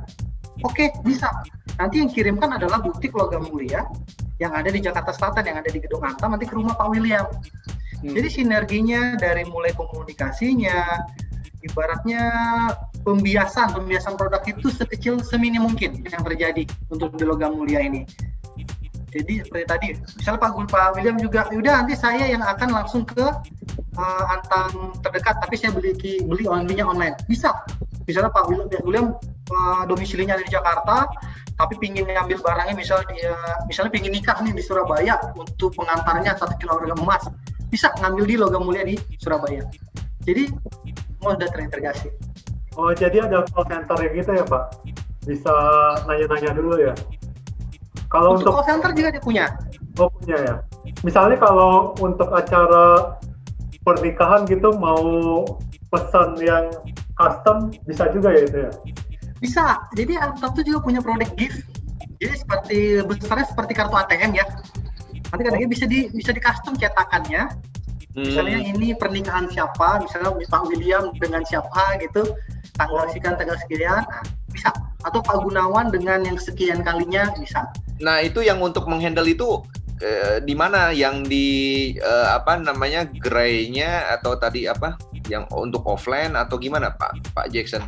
Oke 0.64 0.92
bisa. 1.06 1.30
Nanti 1.78 2.02
yang 2.02 2.10
kirimkan 2.10 2.58
adalah 2.58 2.82
butik 2.82 3.14
logam 3.14 3.46
mulia 3.48 3.86
yang 4.38 4.54
ada 4.54 4.70
di 4.70 4.78
Jakarta 4.78 5.10
Selatan 5.14 5.46
yang 5.46 5.58
ada 5.58 5.70
di 5.70 5.78
Gedung 5.82 6.02
Antam 6.02 6.34
nanti 6.34 6.46
ke 6.46 6.54
rumah 6.54 6.74
Pak 6.78 6.88
William. 6.90 7.26
Hmm. 7.98 8.14
jadi 8.14 8.28
sinerginya 8.30 9.18
dari 9.18 9.42
mulai 9.50 9.74
komunikasinya 9.74 11.02
ibaratnya 11.66 12.22
pembiasan 13.02 13.74
pembiasan 13.74 14.14
produk 14.14 14.38
itu 14.46 14.70
sekecil 14.70 15.18
semini 15.18 15.58
mungkin 15.58 16.06
yang 16.06 16.22
terjadi 16.22 16.62
untuk 16.94 17.18
di 17.18 17.26
logam 17.26 17.58
mulia 17.58 17.82
ini 17.82 18.06
jadi 19.08 19.40
seperti 19.40 19.64
tadi, 19.64 19.88
misalnya 20.20 20.40
Pak 20.44 20.68
Pak 20.68 20.86
William 21.00 21.16
juga, 21.16 21.48
udah 21.48 21.72
nanti 21.80 21.96
saya 21.96 22.28
yang 22.28 22.44
akan 22.44 22.68
langsung 22.76 23.08
ke 23.08 23.24
uh, 23.96 24.24
antam 24.28 24.92
terdekat, 25.00 25.40
tapi 25.40 25.56
saya 25.56 25.72
beli 25.72 25.96
beli 25.96 26.44
onlinenya 26.44 26.84
online. 26.84 27.16
Bisa. 27.24 27.56
Misalnya 28.04 28.28
Pak 28.28 28.44
William, 28.52 28.68
William 28.84 29.06
uh, 29.48 29.82
domisilinya 29.88 30.36
di 30.36 30.44
Jakarta, 30.52 31.08
tapi 31.56 31.80
pingin 31.80 32.04
ngambil 32.04 32.36
barangnya 32.44 32.76
misalnya 32.76 33.08
dia 33.16 33.34
misalnya 33.64 33.90
pingin 33.96 34.12
nikah 34.12 34.36
nih 34.44 34.52
di 34.52 34.62
Surabaya 34.62 35.16
untuk 35.34 35.72
pengantarnya 35.72 36.36
satu 36.36 36.52
kilogram 36.60 37.00
emas. 37.00 37.24
Bisa 37.72 37.92
ngambil 38.04 38.24
di 38.28 38.34
logam 38.36 38.64
mulia 38.64 38.84
di 38.84 38.96
Surabaya. 39.20 39.64
Jadi 40.24 40.52
mau 41.24 41.32
udah 41.32 41.48
terintegrasi. 41.48 42.12
Oh 42.76 42.92
jadi 42.92 43.24
ada 43.24 43.42
call 43.50 43.64
center 43.66 43.96
gitu 44.12 44.30
ya 44.36 44.44
Pak? 44.44 44.64
Bisa 45.24 45.52
nanya-nanya 46.06 46.56
dulu 46.56 46.76
ya 46.78 46.92
kalau 48.08 48.40
untuk, 48.40 48.56
untuk 48.56 48.64
call 48.64 48.68
center 48.72 48.90
juga 48.96 49.08
dia 49.12 49.22
punya. 49.22 49.46
Oh 50.00 50.08
punya 50.08 50.36
ya. 50.40 50.54
Misalnya 51.04 51.36
kalau 51.36 51.92
untuk 52.00 52.32
acara 52.32 53.16
pernikahan 53.84 54.48
gitu 54.48 54.72
mau 54.80 55.44
pesan 55.92 56.40
yang 56.40 56.72
custom 57.16 57.72
bisa 57.84 58.08
juga 58.12 58.32
ya 58.32 58.42
itu 58.48 58.58
ya? 58.64 58.72
Bisa. 59.38 59.64
Jadi 59.92 60.16
Antam 60.16 60.56
tuh 60.56 60.64
juga 60.64 60.80
punya 60.80 61.00
produk 61.04 61.28
gift. 61.36 61.68
Jadi 62.18 62.34
seperti 62.34 62.78
besarnya 63.04 63.46
seperti 63.46 63.72
kartu 63.76 63.94
ATM 63.94 64.32
ya. 64.34 64.46
Nanti 65.28 65.42
kadang-kadang 65.44 65.70
bisa 65.70 65.84
di 65.84 66.08
bisa 66.10 66.30
di 66.32 66.40
custom 66.40 66.74
cetakannya. 66.80 67.52
Hmm. 68.16 68.24
Misalnya 68.24 68.58
ini 68.64 68.96
pernikahan 68.96 69.46
siapa, 69.52 70.02
misalnya 70.02 70.32
Pak 70.34 70.62
William 70.66 71.12
dengan 71.20 71.44
siapa 71.44 72.00
gitu, 72.02 72.34
tanggal 72.74 73.06
sekian 73.12 73.36
tanggal 73.36 73.54
sekian, 73.62 74.02
nah, 74.02 74.24
bisa. 74.50 74.72
Atau 75.06 75.22
Pak 75.22 75.46
Gunawan 75.46 75.92
dengan 75.94 76.26
yang 76.26 76.40
sekian 76.40 76.82
kalinya 76.82 77.30
bisa. 77.38 77.68
Nah, 77.98 78.22
itu 78.22 78.40
yang 78.46 78.62
untuk 78.62 78.86
menghandle 78.86 79.26
itu 79.26 79.62
eh, 79.98 80.38
di 80.42 80.54
mana 80.54 80.94
yang 80.94 81.26
di 81.26 81.46
eh, 81.98 82.26
apa 82.30 82.58
namanya 82.58 83.06
graynya 83.10 84.06
atau 84.18 84.38
tadi 84.38 84.70
apa 84.70 84.94
yang 85.26 85.44
untuk 85.50 85.82
offline 85.84 86.38
atau 86.38 86.56
gimana 86.56 86.94
Pak 86.94 87.34
Pak 87.34 87.46
Jackson? 87.50 87.82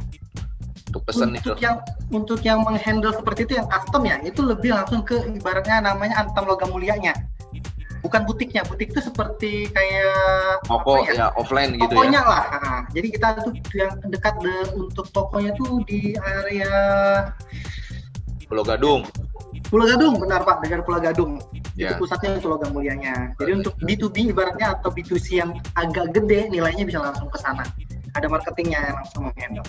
Untuk 0.90 1.06
pesan 1.06 1.38
untuk 1.38 1.54
itu. 1.54 1.62
yang 1.62 1.78
untuk 2.10 2.40
yang 2.42 2.66
menghandle 2.66 3.14
seperti 3.14 3.46
itu 3.46 3.62
yang 3.62 3.70
custom 3.70 4.02
ya, 4.02 4.18
itu 4.26 4.42
lebih 4.42 4.74
langsung 4.74 5.06
ke 5.06 5.14
ibaratnya 5.30 5.78
namanya 5.86 6.26
antam 6.26 6.50
logam 6.50 6.74
mulianya. 6.74 7.14
Bukan 8.00 8.26
butiknya, 8.26 8.64
butik 8.64 8.90
itu 8.90 8.98
seperti 8.98 9.68
kayak 9.70 10.64
toko 10.64 11.04
ya? 11.04 11.12
ya 11.14 11.26
offline 11.36 11.76
gitu 11.76 11.94
tokonya 11.94 12.24
ya. 12.24 12.32
lah. 12.32 12.44
Nah, 12.58 12.80
jadi 12.90 13.08
kita 13.12 13.26
tuh 13.44 13.52
yang 13.76 13.92
dekat 14.08 14.34
de, 14.40 14.54
untuk 14.72 15.06
tokonya 15.14 15.52
tuh 15.54 15.84
di 15.84 16.16
area 16.18 16.72
Pulau 18.50 18.66
Gadung. 18.66 19.06
Pulau 19.68 19.86
Gadung, 19.86 20.16
benar 20.16 20.42
Pak, 20.42 20.64
dengan 20.64 20.80
Pulau 20.82 21.00
Gadung. 21.02 21.42
Yeah. 21.76 21.94
Itu 21.94 22.06
pusatnya 22.06 22.40
itu 22.40 22.48
logam 22.48 22.72
mulianya. 22.72 23.36
Jadi 23.36 23.60
untuk 23.60 23.74
B2B 23.84 24.32
ibaratnya 24.32 24.80
atau 24.80 24.88
B2C 24.90 25.26
yang 25.38 25.50
agak 25.76 26.16
gede, 26.16 26.48
nilainya 26.48 26.88
bisa 26.88 26.98
langsung 26.98 27.28
ke 27.28 27.38
sana. 27.38 27.62
Ada 28.16 28.26
marketingnya 28.26 28.90
yang 28.90 28.96
langsung 28.98 29.28
menghandle. 29.28 29.66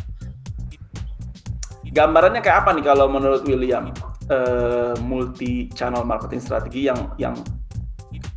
Gambarannya 1.91 2.39
kayak 2.39 2.58
apa 2.63 2.69
nih 2.71 2.86
kalau 2.88 3.12
menurut 3.12 3.43
William? 3.43 3.91
Uh, 4.32 4.95
multi 5.04 5.67
channel 5.75 6.08
marketing 6.08 6.39
strategi 6.39 6.88
yang 6.88 7.12
yang 7.19 7.36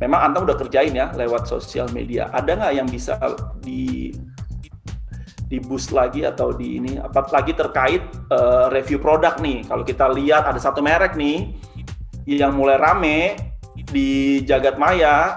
memang 0.03 0.27
Anda 0.27 0.43
udah 0.43 0.55
kerjain 0.59 0.91
ya 0.91 1.15
lewat 1.15 1.47
sosial 1.47 1.87
media. 1.95 2.27
Ada 2.35 2.51
nggak 2.59 2.73
yang 2.75 2.87
bisa 2.91 3.15
di 3.63 4.11
di 5.55 5.63
boost 5.63 5.95
lagi 5.95 6.27
atau 6.27 6.51
di 6.51 6.83
ini 6.83 6.99
apalagi 6.99 7.55
terkait 7.55 8.03
uh, 8.27 8.67
review 8.67 8.99
produk 8.99 9.39
nih 9.39 9.63
kalau 9.63 9.87
kita 9.87 10.11
lihat 10.11 10.43
ada 10.43 10.59
satu 10.59 10.83
merek 10.83 11.15
nih 11.15 11.55
yang 12.27 12.59
mulai 12.59 12.75
rame 12.75 13.39
di 13.87 14.43
jagat 14.43 14.75
maya 14.75 15.31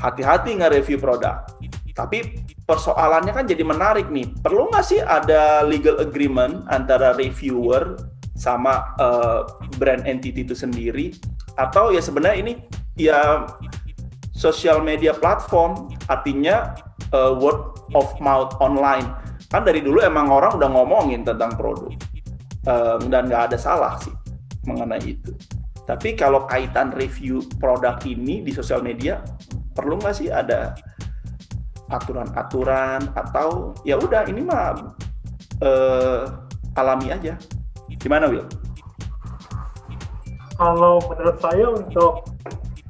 hati-hati 0.00 0.56
nge-review 0.60 1.00
produk. 1.00 1.44
Tapi 1.92 2.48
persoalannya 2.64 3.32
kan 3.36 3.44
jadi 3.44 3.60
menarik 3.60 4.08
nih. 4.08 4.32
Perlu 4.40 4.72
nggak 4.72 4.84
sih 4.84 5.00
ada 5.04 5.62
legal 5.62 6.00
agreement 6.00 6.64
antara 6.72 7.12
reviewer 7.12 8.00
sama 8.32 8.96
uh, 8.96 9.44
brand 9.76 10.08
entity 10.08 10.42
itu 10.42 10.56
sendiri? 10.56 11.12
Atau 11.60 11.92
ya 11.92 12.00
sebenarnya 12.00 12.38
ini 12.40 12.52
ya 12.96 13.44
social 14.32 14.80
media 14.80 15.12
platform 15.12 15.92
artinya 16.08 16.72
uh, 17.12 17.36
word 17.36 17.60
of 17.92 18.08
mouth 18.24 18.56
online. 18.64 19.12
Kan 19.50 19.66
dari 19.66 19.82
dulu 19.82 19.98
emang 19.98 20.30
orang 20.30 20.54
udah 20.54 20.70
ngomongin 20.70 21.26
tentang 21.26 21.58
produk 21.58 21.90
um, 22.70 23.10
dan 23.10 23.26
nggak 23.26 23.50
ada 23.50 23.58
salah 23.58 23.98
sih 23.98 24.14
mengenai 24.62 25.02
itu. 25.02 25.34
Tapi 25.90 26.14
kalau 26.14 26.46
kaitan 26.46 26.94
review 26.94 27.42
produk 27.58 27.98
ini 28.06 28.46
di 28.46 28.54
sosial 28.54 28.78
media, 28.78 29.18
perlu 29.74 29.98
nggak 29.98 30.14
sih 30.14 30.30
ada 30.30 30.78
aturan-aturan 31.90 33.10
atau 33.18 33.74
ya 33.82 33.98
udah 33.98 34.22
ini 34.30 34.46
mah 34.46 34.94
uh, 35.66 36.30
alami 36.78 37.10
aja. 37.10 37.34
Gimana 37.98 38.30
Will? 38.30 38.46
Kalau 40.54 41.02
menurut 41.10 41.38
saya 41.42 41.66
untuk 41.74 42.22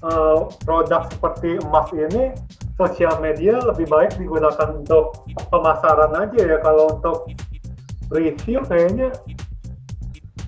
uh, 0.04 0.44
produk 0.68 1.08
seperti 1.08 1.56
emas 1.64 1.88
ini 1.96 2.36
sosial 2.80 3.20
media 3.20 3.60
lebih 3.60 3.84
baik 3.92 4.16
digunakan 4.16 4.72
untuk 4.72 5.28
pemasaran 5.52 6.16
aja 6.16 6.40
ya. 6.40 6.56
Kalau 6.64 6.96
untuk 6.96 7.28
review 8.08 8.64
kayaknya 8.64 9.12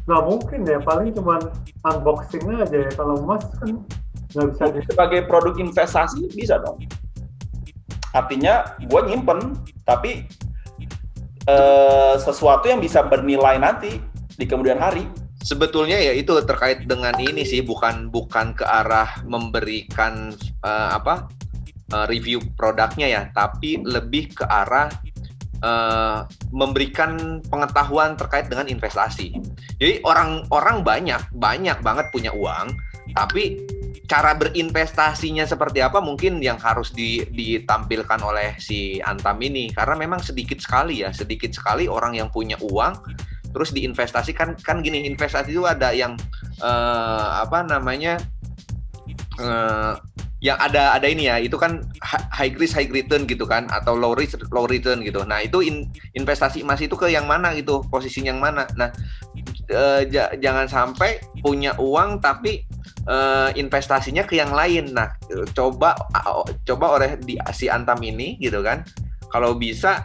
nggak 0.09 0.23
mungkin 0.25 0.65
ya. 0.65 0.81
Paling 0.81 1.13
cuma 1.13 1.37
unboxing 1.85 2.49
aja 2.57 2.89
ya. 2.89 2.91
Kalau 2.97 3.21
emas 3.21 3.45
kan 3.61 3.85
nggak 4.33 4.47
bisa 4.57 4.65
sebagai 4.89 5.29
produk 5.29 5.61
investasi 5.61 6.33
bisa 6.33 6.57
dong. 6.65 6.81
Artinya 8.17 8.65
gue 8.81 9.01
nyimpen 9.13 9.53
tapi 9.85 10.25
uh, 11.53 12.17
sesuatu 12.17 12.65
yang 12.65 12.81
bisa 12.81 13.05
bernilai 13.05 13.61
nanti 13.61 14.01
di 14.41 14.49
kemudian 14.49 14.81
hari. 14.81 15.05
Sebetulnya 15.43 15.99
ya 15.99 16.15
itu 16.17 16.33
terkait 16.49 16.87
dengan 16.89 17.13
ini 17.21 17.45
sih. 17.45 17.61
Bukan 17.61 18.09
bukan 18.09 18.57
ke 18.57 18.65
arah 18.65 19.21
memberikan 19.27 20.33
uh, 20.65 20.97
apa 20.97 21.29
uh, 21.93 22.09
review 22.09 22.41
produknya 22.57 23.07
ya 23.07 23.23
tapi 23.37 23.81
lebih 23.85 24.33
ke 24.33 24.45
arah 24.49 24.91
uh, 25.63 26.27
memberikan 26.51 27.41
pengetahuan 27.47 28.19
terkait 28.19 28.51
dengan 28.51 28.67
investasi. 28.69 29.39
Jadi 29.79 30.03
orang-orang 30.05 30.83
banyak 30.83 31.23
banyak 31.33 31.79
banget 31.81 32.07
punya 32.11 32.35
uang 32.35 32.75
tapi 33.13 33.63
cara 34.11 34.37
berinvestasinya 34.37 35.47
seperti 35.49 35.81
apa 35.81 36.03
mungkin 36.03 36.43
yang 36.43 36.61
harus 36.61 36.93
di, 36.93 37.25
ditampilkan 37.33 38.21
oleh 38.21 38.59
si 38.59 38.99
Antam 39.01 39.41
ini. 39.41 39.71
Karena 39.73 39.97
memang 39.97 40.21
sedikit 40.21 40.59
sekali 40.61 41.01
ya 41.07 41.15
sedikit 41.15 41.55
sekali 41.55 41.87
orang 41.87 42.19
yang 42.19 42.29
punya 42.29 42.59
uang 42.61 42.99
terus 43.55 43.71
diinvestasikan. 43.73 44.59
Kan 44.61 44.85
gini 44.85 45.07
investasi 45.09 45.55
itu 45.55 45.65
ada 45.65 45.95
yang 45.95 46.19
uh, 46.61 47.41
apa 47.45 47.65
namanya 47.65 48.21
uh, 49.41 49.97
yang 50.43 50.59
ada 50.59 50.99
ada 50.99 51.07
ini 51.07 51.31
ya 51.31 51.39
itu 51.39 51.55
kan 51.55 51.87
high 52.03 52.51
risk 52.59 52.75
high 52.75 52.91
return 52.91 53.31
gitu 53.31 53.47
kan 53.47 53.71
atau 53.71 53.95
low 53.95 54.11
risk 54.19 54.43
low 54.51 54.67
return 54.67 54.99
gitu 55.07 55.23
nah 55.23 55.39
itu 55.39 55.63
in, 55.63 55.87
investasi 56.19 56.67
emas 56.67 56.83
itu 56.83 56.99
ke 56.99 57.07
yang 57.15 57.31
mana 57.31 57.55
gitu 57.55 57.87
posisinya 57.87 58.35
yang 58.35 58.43
mana 58.43 58.67
nah 58.75 58.91
uh, 59.71 60.03
jangan 60.43 60.67
sampai 60.67 61.23
punya 61.39 61.79
uang 61.79 62.19
tapi 62.19 62.67
uh, 63.07 63.51
investasinya 63.55 64.23
ke 64.27 64.39
yang 64.39 64.53
lain. 64.53 64.93
Nah, 64.95 65.15
coba 65.55 65.97
coba 66.67 66.87
oleh 66.99 67.19
di 67.23 67.39
si 67.55 67.67
Antam 67.67 67.99
ini 68.03 68.39
gitu 68.39 68.63
kan. 68.63 68.85
Kalau 69.33 69.57
bisa 69.57 70.05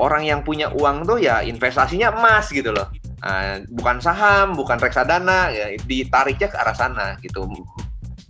orang 0.00 0.26
yang 0.26 0.40
punya 0.42 0.72
uang 0.72 1.06
tuh 1.06 1.20
ya 1.20 1.44
investasinya 1.44 2.14
emas 2.14 2.50
gitu 2.50 2.72
loh. 2.72 2.88
Nah, 3.24 3.60
bukan 3.72 4.04
saham, 4.04 4.52
bukan 4.52 4.76
reksadana, 4.76 5.48
ya 5.48 5.72
ditariknya 5.88 6.48
ke 6.52 6.56
arah 6.60 6.76
sana 6.76 7.16
gitu. 7.24 7.48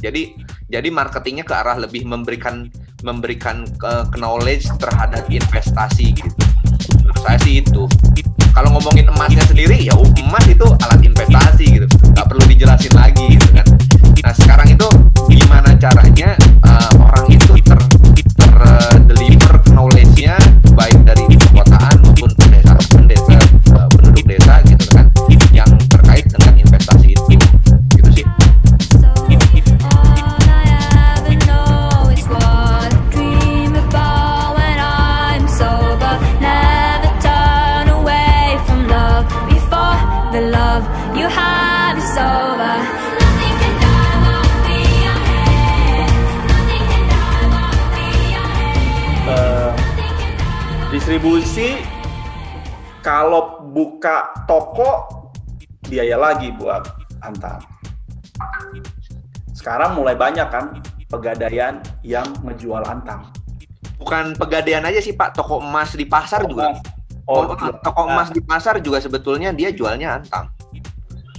Jadi 0.04 0.36
jadi 0.68 0.88
marketingnya 0.92 1.48
ke 1.48 1.54
arah 1.56 1.80
lebih 1.80 2.04
memberikan 2.04 2.68
memberikan 3.00 3.64
uh, 3.80 4.04
knowledge 4.20 4.68
terhadap 4.76 5.24
investasi 5.32 6.12
gitu. 6.12 6.28
Menurut 7.00 7.20
saya 7.24 7.38
sih 7.40 7.64
itu. 7.64 7.88
Kalau 8.54 8.70
ngomongin 8.76 9.10
emasnya 9.10 9.42
sendiri 9.48 9.80
ya 9.82 9.96
emas 9.96 10.44
itu 10.46 10.62
alat 10.86 11.02
investasi 11.02 11.80
gitu, 11.80 11.86
nggak 11.90 12.26
perlu 12.28 12.44
dijelasin 12.46 12.94
lagi 12.94 13.24
gitu 13.34 13.48
kan. 13.50 13.66
Nah 14.22 14.32
sekarang 14.36 14.68
itu 14.70 14.86
gimana 15.26 15.74
caranya 15.74 16.38
biaya 56.04 56.20
lagi 56.20 56.52
buat 56.60 56.84
antar. 57.24 57.64
Sekarang 59.56 59.96
mulai 59.96 60.12
banyak 60.12 60.44
kan 60.52 60.84
pegadaian 61.08 61.80
yang 62.04 62.28
menjual 62.44 62.84
antang. 62.84 63.32
Bukan 63.96 64.36
pegadaian 64.36 64.84
aja 64.84 65.00
sih 65.00 65.16
Pak, 65.16 65.32
toko 65.32 65.64
emas 65.64 65.96
di 65.96 66.04
pasar 66.04 66.44
toko 66.44 66.52
juga. 66.52 66.76
Emas. 66.76 66.84
Oh, 67.24 67.48
toko 67.80 68.04
emas 68.04 68.28
di 68.28 68.44
pasar 68.44 68.84
juga 68.84 69.00
sebetulnya 69.00 69.48
dia 69.56 69.72
jualnya 69.72 70.20
antang. 70.20 70.52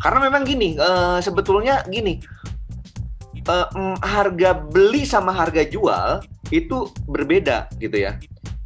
Karena 0.02 0.26
memang 0.26 0.42
gini, 0.42 0.74
uh, 0.82 1.22
sebetulnya 1.22 1.86
gini, 1.86 2.18
uh, 3.46 3.70
harga 4.02 4.66
beli 4.66 5.06
sama 5.06 5.30
harga 5.30 5.62
jual 5.62 6.26
itu 6.50 6.90
berbeda 7.06 7.70
gitu 7.78 8.02
ya. 8.02 8.18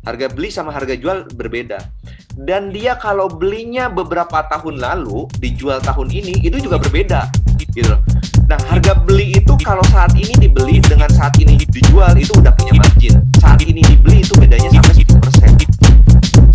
Harga 0.07 0.31
beli 0.31 0.47
sama 0.47 0.71
harga 0.71 0.95
jual 0.95 1.27
berbeda. 1.35 1.83
Dan 2.39 2.71
dia 2.71 2.95
kalau 2.95 3.27
belinya 3.27 3.91
beberapa 3.91 4.47
tahun 4.47 4.79
lalu 4.79 5.27
dijual 5.43 5.83
tahun 5.83 6.07
ini 6.07 6.39
itu 6.47 6.55
juga 6.63 6.79
berbeda 6.79 7.27
gitu 7.59 7.99
Nah, 8.49 8.57
harga 8.65 8.97
beli 9.05 9.37
itu 9.37 9.53
kalau 9.61 9.83
saat 9.93 10.09
ini 10.17 10.33
dibeli 10.39 10.81
dengan 10.81 11.05
saat 11.13 11.35
ini 11.37 11.59
dijual 11.69 12.15
itu 12.17 12.33
udah 12.33 12.49
punya 12.57 12.81
margin. 12.81 13.21
Saat 13.37 13.61
ini 13.61 13.83
dibeli 13.85 14.25
itu 14.25 14.33
bedanya 14.39 14.73
sampai 14.73 15.05
10%. 15.05 15.69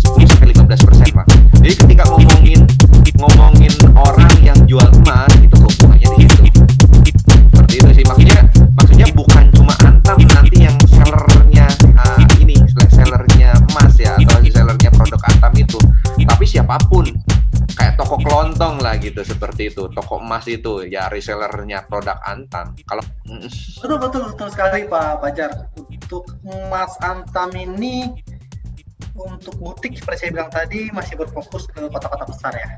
10 0.03 0.27
sampai 0.27 0.47
15% 0.51 1.15
Pak. 1.15 1.25
Jadi 1.63 1.73
ketika 1.85 2.03
ngomongin 2.11 2.34
toko 18.05 18.21
kelontong 18.21 18.77
lah 18.85 19.01
gitu 19.01 19.25
seperti 19.25 19.73
itu. 19.73 19.89
Toko 19.89 20.21
emas 20.21 20.45
itu 20.45 20.85
ya 20.85 21.09
resellernya 21.09 21.89
produk 21.89 22.21
Antam. 22.21 22.77
Kalau 22.85 23.01
betul 23.81 23.97
betul 23.97 24.21
betul 24.29 24.47
sekali 24.53 24.85
Pak 24.85 25.25
Fajar. 25.25 25.73
Untuk 25.73 26.29
emas 26.45 26.93
Antam 27.01 27.49
ini 27.57 28.13
untuk 29.17 29.57
butik 29.57 29.97
seperti 29.97 30.29
saya 30.29 30.31
bilang 30.37 30.51
tadi 30.53 30.93
masih 30.93 31.17
berfokus 31.17 31.65
ke 31.65 31.89
kota-kota 31.89 32.29
besar 32.29 32.53
ya. 32.53 32.77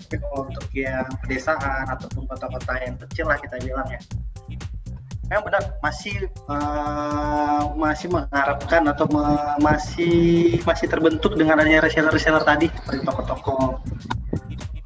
Tapi 0.00 0.16
kalau 0.16 0.48
untuk 0.48 0.66
yang 0.72 1.04
pedesaan 1.20 1.84
ataupun 1.92 2.24
kota-kota 2.24 2.72
yang 2.80 2.96
kecil 3.04 3.28
lah 3.28 3.36
kita 3.36 3.60
bilang 3.60 3.84
ya. 3.92 4.00
Memang 5.28 5.44
benar 5.44 5.62
masih 5.84 6.28
uh, 6.48 7.68
masih 7.76 8.08
mengharapkan 8.12 8.80
atau 8.88 9.08
me 9.12 9.24
masih 9.60 10.56
masih 10.64 10.88
terbentuk 10.88 11.36
dengan 11.36 11.60
adanya 11.60 11.84
reseller-reseller 11.84 12.44
tadi 12.44 12.68
seperti 12.68 13.04
toko-toko 13.04 13.80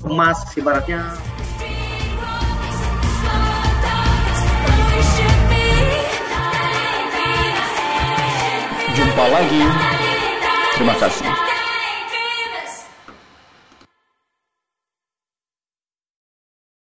emas 0.04 0.38
ibaratnya. 0.54 1.02
Jumpa 8.94 9.24
lagi. 9.30 9.62
Terima 10.78 10.94
kasih 10.98 11.47